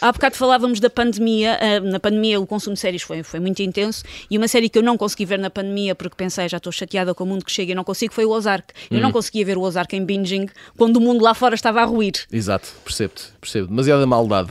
[0.00, 1.58] Há bocado falávamos da pandemia.
[1.60, 4.02] ah, na pandemia, o consumo de séries foi, foi muito intenso.
[4.30, 7.14] E uma série que eu não consegui ver na pandemia, porque pensei, já estou chateada
[7.14, 8.72] com o mundo que chega e não consigo, foi o Ozark.
[8.90, 11.84] Eu não conseguia ver o Ozark em binging quando o mundo lá fora estava a
[11.84, 12.12] ruir.
[12.32, 13.68] Exato, percebo-te, percebo.
[13.68, 14.50] Demasiada maldade.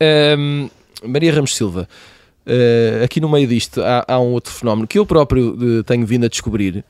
[0.00, 0.68] Ahm,
[1.04, 1.88] Maria Ramos Silva,
[2.46, 6.06] ah, aqui no meio disto há, há um outro fenómeno que eu próprio eh, tenho
[6.06, 6.84] vindo a descobrir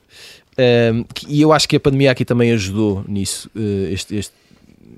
[1.14, 3.48] que- e eu acho que a pandemia aqui também ajudou nisso.
[3.92, 4.34] este, este-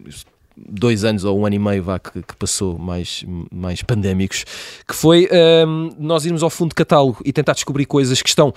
[0.09, 0.27] este
[0.69, 4.45] dois anos ou um ano e meio vá, que, que passou mais, mais pandémicos,
[4.87, 8.53] que foi ahm, nós irmos ao fundo de catálogo e tentar descobrir coisas que estão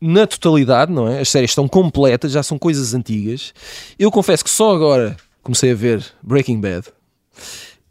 [0.00, 1.20] na totalidade, não é?
[1.20, 3.54] As séries estão completas, já são coisas antigas.
[3.98, 6.86] Eu confesso que só agora comecei a ver Breaking Bad.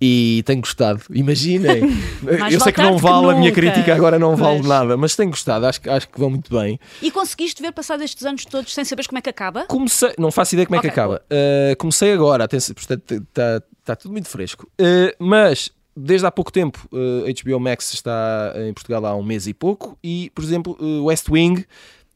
[0.03, 1.83] E tenho gostado, imaginem.
[2.25, 4.67] Eu sei vale que não tarde que vale a minha crítica, agora não vale Mas-
[4.67, 6.79] nada, mas tenho gostado, acho, acho que vão muito bem.
[7.03, 9.65] E conseguiste ver passado estes anos todos sem saberes como é que acaba?
[9.65, 11.21] Comecei, não faço ideia como é Ok, que acaba.
[11.29, 14.67] Uh, comecei agora, portanto está tá tudo muito fresco.
[14.79, 19.45] Uh, mas desde há pouco tempo, uh, HBO Max está em Portugal há um mês
[19.45, 21.63] e pouco, e por exemplo, uh, West Wing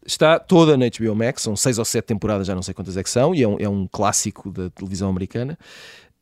[0.06, 3.04] está toda na HBO Max, são seis ou sete temporadas, já não sei quantas é
[3.04, 5.58] que são, e é um, é um clássico da televisão americana.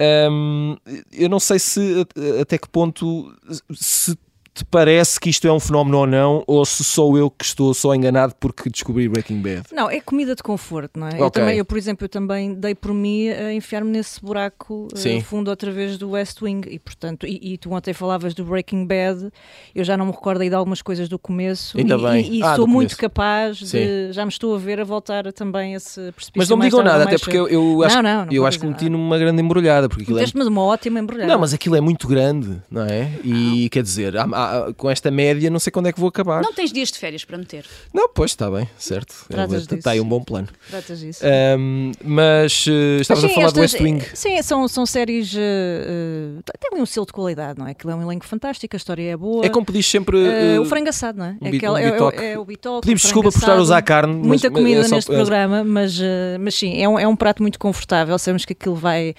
[0.02, 0.76] Um,
[1.12, 2.06] eu não sei se
[2.42, 3.34] até que ponto
[3.74, 4.18] se
[4.54, 7.74] te parece que isto é um fenómeno ou não, ou se sou eu que estou
[7.74, 9.64] só enganado porque descobri Breaking Bad.
[9.72, 11.20] Não, é comida de conforto, não é?
[11.20, 11.42] Eu, Ok.
[11.42, 15.22] também, eu, por exemplo, eu também dei por mim a enfiar-me nesse buraco eh, Sim.
[15.22, 18.86] fundo outra vez do West Wing e, portanto, e, e tu ontem falavas do Breaking
[18.86, 19.30] Bad,
[19.74, 22.22] eu já não me recordo aí de algumas coisas do começo Ainda e, bem.
[22.34, 24.12] e- e Ah, sou muito capaz de, Sim.
[24.12, 26.32] já me estou a ver a voltar também a esse precipício.
[26.36, 28.60] Mas não me digam nada, até porque eu, eu acho, Não, não, não eu acho
[28.60, 29.90] que meti numa grande embrulhada.
[29.90, 30.14] Porque é...
[30.14, 31.32] Meteste-me uma ótima embrulhada.
[31.32, 33.10] Não, mas aquilo é muito grande, não é?
[33.24, 36.42] E quer dizer, há- há- com esta média, não sei quando é que vou acabar.
[36.42, 37.66] Não tens dias de férias para meter.
[37.94, 39.14] Não, pois está bem, certo.
[39.30, 39.90] Está disso.
[39.90, 40.48] aí um bom plano.
[40.70, 41.24] Tratas disso.
[41.26, 44.02] Ahm, mas eh, estavas Mas a falar do estas- West Wing.
[44.14, 45.34] Sim, são, são séries.
[45.36, 47.72] eh, tem ali um selo de qualidade, não é?
[47.72, 49.46] Aquilo é um elenco fantástico, a história é boa.
[49.46, 50.18] É como pedis sempre.
[50.26, 51.36] Eh, o frango assado, não é?
[51.42, 52.82] um É, aquela- um é- é- é o bitoque.
[52.82, 54.14] Pedimos desculpa por estar a usar carne.
[54.16, 56.00] mas- Muita mas comida é só- neste é- programa, mas,
[56.40, 58.18] mas sim, é um, é um prato muito confortável.
[58.18, 59.14] Sabemos que aquilo vai,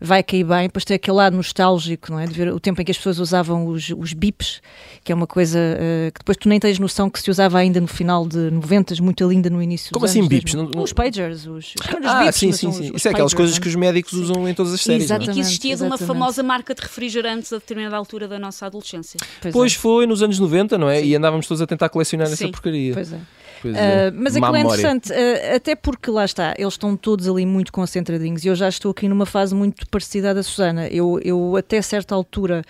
[0.00, 0.62] vai cair bem.
[0.68, 2.26] Depois tem aquele lado nostálgico, não é?
[2.26, 4.60] De ver o tempo em que as pessoas usavam os, os bips,
[5.04, 7.80] que é uma coisa eh, que depois tu nem tens noção que se usava ainda
[7.80, 10.52] no final de 90, muito linda no início Como dos assim anos bips?
[10.52, 10.64] 2000.
[10.70, 12.68] Não- não- Os pagers, os, os Ah, bips, sim, sim, sim.
[12.68, 13.62] os- os Isso é aquelas pagers, coisas não é?
[13.62, 15.08] que os médicos usam em todas as séries.
[15.08, 15.22] não é?
[15.22, 16.06] E que existia de uma exatamente.
[16.06, 19.18] famosa marca de refrigerantes a determinada altura da nossa adolescência.
[19.40, 21.02] Pois Pois é, foi nos anos 90, não é?
[21.04, 22.50] E andávamos todos a tentar colecionar essa Sim.
[22.50, 22.92] porcaria.
[22.94, 23.18] pois é.
[23.64, 24.08] É.
[24.10, 27.72] Uh, mas aquilo é interessante, uh, até porque lá está, eles estão todos ali muito
[27.72, 30.88] concentradinhos e eu já estou aqui numa fase muito parecida à da Susana.
[30.88, 32.62] Eu, eu até certa altura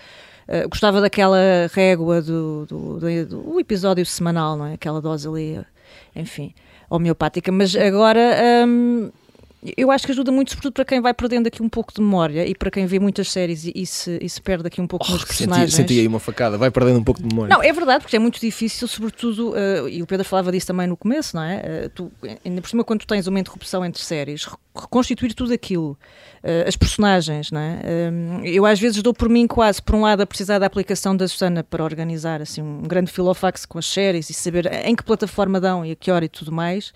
[0.47, 1.37] uh, gostava daquela
[1.73, 4.73] régua do, do, do- do episódio semanal, não é?
[4.73, 5.59] Aquela dose ali,
[6.15, 6.53] enfim,
[6.89, 8.65] homeopática, mas agora.
[8.67, 9.09] um,
[9.75, 12.45] eu acho que ajuda muito, sobretudo para quem vai perdendo aqui um pouco de memória
[12.47, 15.05] e para quem vê muitas séries e, e se, e se perde aqui um pouco
[15.11, 15.73] nos Oh, senti, personagens.
[15.73, 17.53] senti aí uma facada, vai perdendo um pouco de memória.
[17.55, 20.87] Não, é verdade, porque é muito difícil, sobretudo, eh, e o Pedro falava disso também
[20.87, 21.61] no começo, não é?
[21.63, 22.11] Eh, tu,
[22.45, 25.97] ainda por cima, quando tu tens uma interrupção entre séries, re- reconstituir tudo aquilo,
[26.43, 27.79] eh, as personagens, não é?
[28.45, 31.27] Eu às vezes dou por mim quase, por um lado, a precisar da aplicação da
[31.27, 35.59] Susana para organizar assim, um grande filofax com as séries e saber em que plataforma
[35.59, 36.93] dão e a que hora e tudo mais.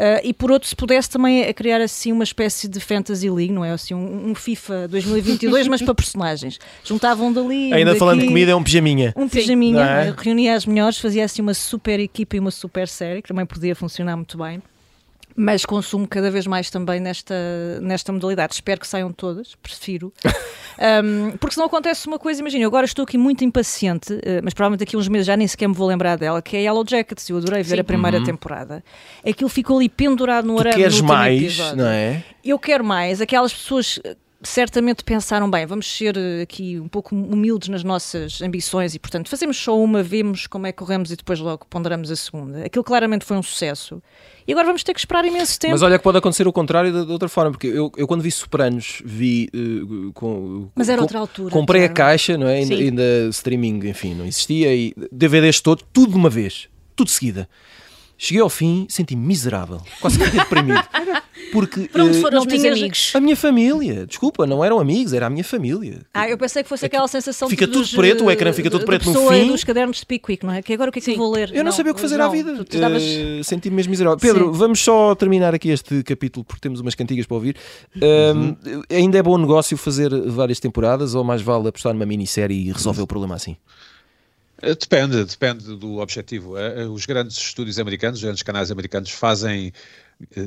[0.00, 3.52] Uh, e por outro, se pudesse também a criar assim uma espécie de fantasy league,
[3.52, 3.72] não é?
[3.72, 6.58] Assim, um, um FIFA 2022, mas para personagens.
[6.82, 7.70] Juntavam dali.
[7.70, 8.28] Ainda falando de daqui.
[8.28, 9.12] comida, é um pijaminha.
[9.14, 10.14] Um pijaminha, é?
[10.16, 13.76] reunia as melhores, fazia assim uma super equipa e uma super série, que também podia
[13.76, 14.62] funcionar muito bem.
[15.36, 17.34] Mas consumo cada vez mais também nesta,
[17.80, 18.54] nesta modalidade.
[18.54, 20.12] Espero que saiam todas, prefiro.
[20.80, 24.54] Um, porque senão acontece uma coisa, imagina, eu agora estou aqui muito impaciente, eh, mas
[24.54, 26.84] provavelmente daqui a uns meses já nem sequer me vou lembrar dela, que é Yellow
[26.88, 27.28] Jackets.
[27.28, 27.80] Eu adorei ver Sim.
[27.80, 28.82] a primeira temporada.
[29.26, 30.58] Aquilo ficou ali pendurado no Uhum.
[30.60, 30.76] Tu arame.
[30.82, 31.76] queres mais, episódio.
[31.76, 32.24] não é?
[32.42, 33.20] Eu quero mais.
[33.20, 33.98] Aquelas pessoas
[34.42, 39.28] certamente pensaram bem, vamos ser eh, aqui um pouco humildes nas nossas ambições e, portanto,
[39.28, 42.64] fazemos só uma, vemos como é que corremos e depois logo ponderamos a segunda.
[42.64, 44.02] Aquilo claramente foi um sucesso.
[44.46, 45.72] E agora vamos ter que esperar imenso tempo.
[45.72, 48.22] Mas olha que pode acontecer o contrário de, de outra forma, porque eu, eu quando
[48.22, 50.68] vi Sopranos, vi eh, com.
[50.74, 51.50] Mas era outra altura.
[51.50, 51.96] Comprei a Tiago.
[51.96, 52.56] caixa, não é?
[52.56, 57.12] Ainda, ainda streaming, enfim, não existia, e DVDs todo, tudo de uma vez, tudo de
[57.12, 57.48] seguida.
[58.22, 60.78] Cheguei ao fim, senti-me miserável, quase que deprimido.
[61.52, 63.12] Porque Para onde eh, foram os não meus tinhas- amigos?
[63.16, 66.02] a minha família, desculpa, não eram amigos, era a minha família.
[66.12, 68.70] Ah, eu pensei que fosse aquela sensação fica de, tudo dos, preto, o ecrã fica
[68.70, 69.46] todo da preto no pessoa fim.
[69.48, 70.60] dos cadernos de Pickwick, não é?
[70.62, 71.50] Que agora o que é que eu vou ler?
[71.54, 72.54] Eu não, sabia o que fazer à não, vida.
[72.56, 74.18] Tu, tu estavas- Eh, Senti-me mesmo miserável.
[74.18, 74.58] Pedro, Sim.
[74.58, 77.56] vamos só terminar aqui este capítulo porque temos umas cantigas para ouvir.
[77.96, 78.54] Um,
[78.94, 83.00] Ainda é bom negócio fazer várias temporadas ou mais vale apostar numa minissérie e resolver
[83.02, 83.56] o problema assim?
[84.62, 86.56] Eh, Depende, depende do objetivo.
[86.58, 89.72] Eh, eh, Os grandes estúdios americanos, os grandes canais americanos fazem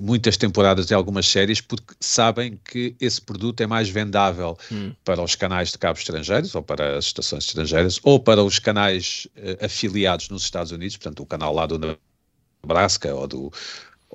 [0.04, 4.56] muitas temporadas de algumas séries porque sabem que esse produto é mais vendável
[5.04, 9.28] para os canais de cabo estrangeiros ou para as estações estrangeiras ou para os canais
[9.60, 11.80] afiliados nos Estados Unidos, portanto o canal lá do
[12.64, 13.52] Nebraska ou do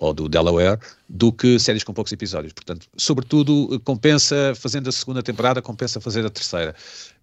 [0.01, 0.79] ou do Delaware,
[1.09, 2.53] do que séries com poucos episódios.
[2.53, 6.75] Portanto, sobretudo, compensa, fazendo a segunda temporada, compensa fazer a terceira.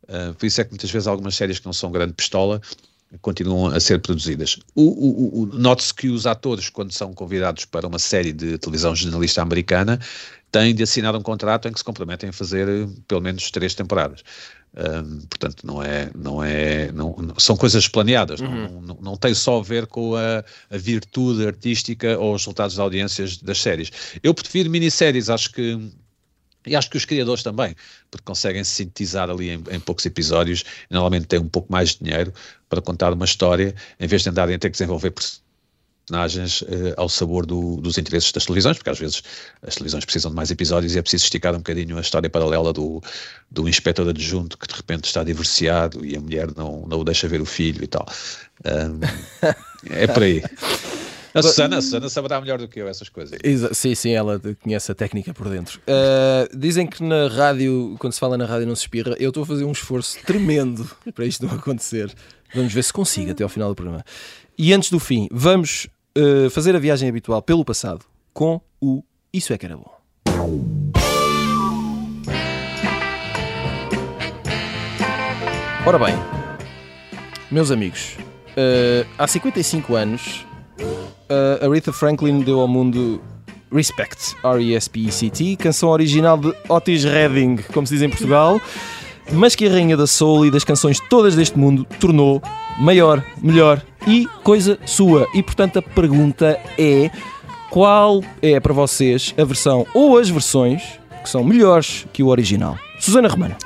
[0.04, 2.62] Uh, por isso é que muitas vezes algumas séries que não são grande pistola
[3.22, 4.60] continuam a ser produzidas.
[5.54, 10.00] Note-se que os atores, quando são convidados para uma série de televisão jornalista americana,
[10.52, 13.74] têm de assinar um contrato em que se comprometem a fazer eh, pelo menos três
[13.74, 14.24] temporadas.
[14.78, 19.34] Um, portanto, não é, não é, não, não- são coisas planeadas, não, não, não tem
[19.34, 23.90] só a ver com a, a virtude artística ou os resultados de audiências das séries.
[24.22, 25.80] Eu prefiro minisséries, acho que
[26.68, 27.76] e acho que os criadores também,
[28.10, 32.34] porque conseguem sintetizar ali em, em poucos episódios normalmente têm um pouco mais de dinheiro
[32.68, 35.14] para contar uma história, em vez de andarem a ter que desenvolver
[36.06, 39.24] personagens eh, ao sabor do- dos interesses das televisões, porque às vezes
[39.62, 42.72] as televisões precisam de mais episódios e é preciso esticar um bocadinho a história paralela
[42.72, 43.01] do,
[43.49, 47.28] do inspetor adjunto que de repente está divorciado e a mulher não, não o deixa
[47.28, 48.06] ver o filho e tal.
[48.64, 48.99] Ahm,
[49.89, 50.43] é por aí.
[51.34, 53.38] A Susana, a Susana saberá melhor do que eu essas coisas.
[53.74, 55.82] Sim, sim, ela conhece a técnica por dentro.
[55.82, 59.18] Uh, dizem que na rádio, quando se fala na rádio, não se espirra.
[59.20, 62.14] Eu estou a fazer um esforço tremendo para isto não acontecer.
[62.53, 64.06] Vamos ver se consigo até ao final do programa.
[64.58, 65.88] E antes do fim, vamos
[66.18, 69.03] uh, fazer a viagem habitual pelo passado com o
[69.34, 69.93] Isso é que era bom.
[75.86, 76.16] Ora bem,
[77.51, 78.18] meus amigos,
[78.57, 80.45] uh, há 55 anos
[81.30, 83.22] uh, Aretha Franklin deu ao mundo
[83.72, 88.59] Respect, R-E-S-P-E-C-T, canção original de Otis Redding, como se diz em Portugal,
[89.32, 92.41] mas que a rainha da soul e das canções todas deste mundo tornou
[92.78, 95.28] maior, melhor e coisa sua.
[95.34, 97.10] E portanto a pergunta é:
[97.70, 100.84] qual é para vocês a versão ou as versões
[101.24, 102.78] que são melhores que o original?
[103.00, 103.58] Susana Romana.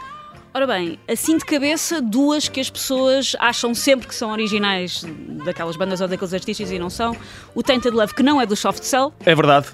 [0.51, 5.05] Ora bem, assim de cabeça, duas que as pessoas acham sempre que são originais
[5.45, 7.15] daquelas bandas ou daqueles artistas e não são.
[7.53, 9.67] O Tainted Love, que não é do Soft Cell, É verdade,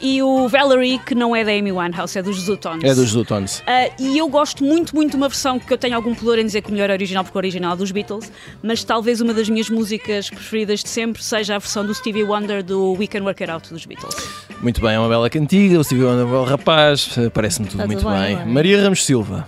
[0.00, 2.84] e o Valerie, que não é da Amy Winehouse, é dos Zootones.
[2.84, 3.62] é dos Zootones.
[3.66, 6.44] Ah, e eu gosto muito, muito de uma versão que eu tenho algum pudor em
[6.46, 8.30] dizer que o melhor é original, porque o original é dos Beatles,
[8.62, 12.62] mas talvez uma das minhas músicas preferidas de sempre seja a versão do Stevie Wonder
[12.62, 14.14] do We Can Work It Out dos Beatles.
[14.60, 17.76] Muito bem, é uma bela cantiga, o Stevie Wonder é um belo rapaz, parece-me tudo
[17.78, 18.46] Está muito tudo bem, bem.
[18.46, 19.46] Maria Ramos Silva.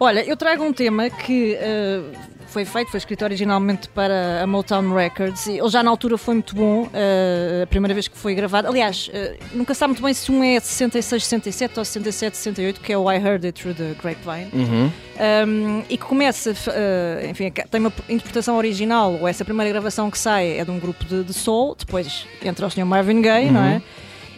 [0.00, 2.00] Olha, eu trago um tema que eh,
[2.48, 6.34] foi feito, foi escrito originalmente para a Motown Records e ele já na altura foi
[6.34, 8.68] muito bom, eh, a primeira vez que foi gravado.
[8.68, 12.92] Aliás, eh, nunca sabe muito bem se um é 66, 67 ou 67, 68, que
[12.92, 14.50] é o I Heard It Through the Grapevine.
[14.52, 14.90] Uhum.
[15.18, 20.18] Um, e que começa, uh, enfim, tem uma interpretação original, ou essa primeira gravação que
[20.18, 22.84] sai é de um grupo de, de soul, depois entra o Sr.
[22.84, 23.82] Marvin Gaye, não é?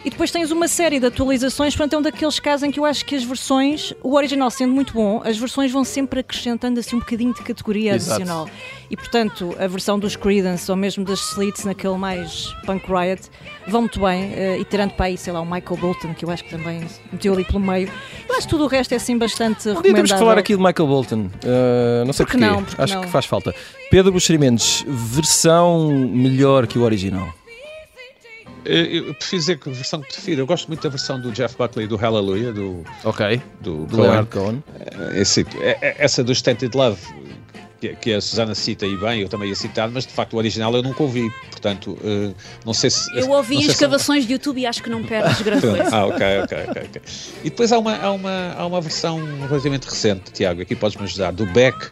[0.03, 2.85] E depois tens uma série de atualizações, portanto é um daqueles casos em que eu
[2.85, 6.95] acho que as versões, o original sendo muito bom, as versões vão sempre acrescentando assim
[6.95, 8.15] um bocadinho de categoria Exato.
[8.21, 8.49] adicional.
[8.89, 13.21] E portanto, a versão dos Creedence ou mesmo das Slits naquele mais punk riot
[13.67, 16.31] vão muito bem, uh, e tirando para aí, sei lá, o Michael Bolton, que eu
[16.31, 16.81] acho que também
[17.11, 17.87] meteu ali pelo meio.
[18.27, 20.17] Eu acho que tudo o resto é assim bastante Um dia temos que recomendável.
[20.25, 21.29] falar aqui de Michael Bolton.
[21.43, 22.53] Uh, não sei Por que porquê.
[22.55, 23.01] não, por que Acho não?
[23.01, 23.53] que faz falta.
[23.91, 27.31] Pedro Buxeri Mendes, versão melhor que o original.
[28.63, 31.31] Eu, eu prefiro dizer que a versão que prefiro, eu gosto muito da versão do
[31.31, 33.41] Jeff Buckley do Hallelujah, do, Ok.
[33.59, 34.01] do, Do.
[34.01, 34.63] Leonard Cohen.
[34.79, 37.01] Eh, esse- é- é- essa do Stanted Love,
[37.79, 40.37] que, que a Susana cita e bem, eu também ia citar, mas de facto o
[40.37, 42.31] original eu nunca ouvi, portanto, eh,
[42.63, 43.11] não sei se.
[43.17, 45.89] Eu ouvi sei se- escavações de YouTube e acho que não perdes grande coisa.
[45.95, 46.81] Ah, ok, ok, ok.
[46.85, 47.01] ok.
[47.43, 51.31] E depois há uma, há, uma, há uma versão relativamente recente, Tiago, aqui podes-me ajudar,
[51.31, 51.89] do Beck,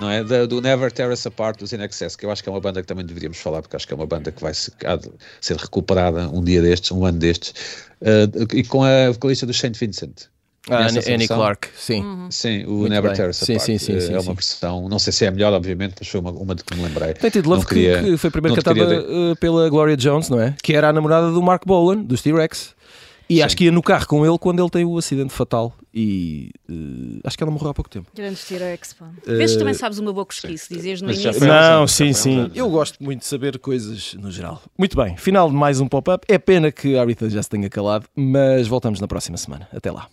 [0.00, 0.24] não é?
[0.24, 2.60] Da- do Never Tear Us Apart dos In Excess, que eu acho que é uma
[2.60, 4.96] banda que também deveríamos falar, porque acho que é uma banda que vai se- há
[4.96, 5.08] de
[5.40, 7.54] ser recuperada um dia destes, um ano destes,
[8.00, 10.22] eh, e com a vocalista do Saint Vincent.
[10.68, 11.26] Ah, Annie?
[11.26, 12.04] Clark, sim.
[12.30, 13.12] Sim, o Muito Never.
[13.14, 13.66] Tear Us Sim, Apart.
[13.66, 14.26] sim, sim, eh, sim, é sim.
[14.28, 16.76] uma versão, não sei se é a melhor, obviamente, mas foi uma, uma de que
[16.76, 17.14] me lembrei.
[17.14, 19.00] Tainted Love queria- que, foi primeiro cantada queria
[19.32, 20.54] uh, pela Gloria Jones, não é?
[20.62, 22.74] Que era a namorada do Mark Bolan, dos T-Rex.
[23.28, 26.50] E acho que ia no carro com ele quando ele tem o acidente fatal e
[26.68, 28.10] uh, acho que ela morreu há pouco tempo.
[28.14, 29.04] Grande Tiro Expo.
[29.04, 31.40] Uh, Vês também sabes uma boa cosquice, dizes no início.
[31.40, 32.50] Não, sim, sim.
[32.54, 34.62] Eu gosto muito de saber coisas no geral.
[34.78, 36.24] Muito bem, final de mais um pop-up.
[36.28, 39.68] É pena que a Aretha já se tenha calado, mas voltamos na próxima semana.
[39.72, 40.08] Até lá.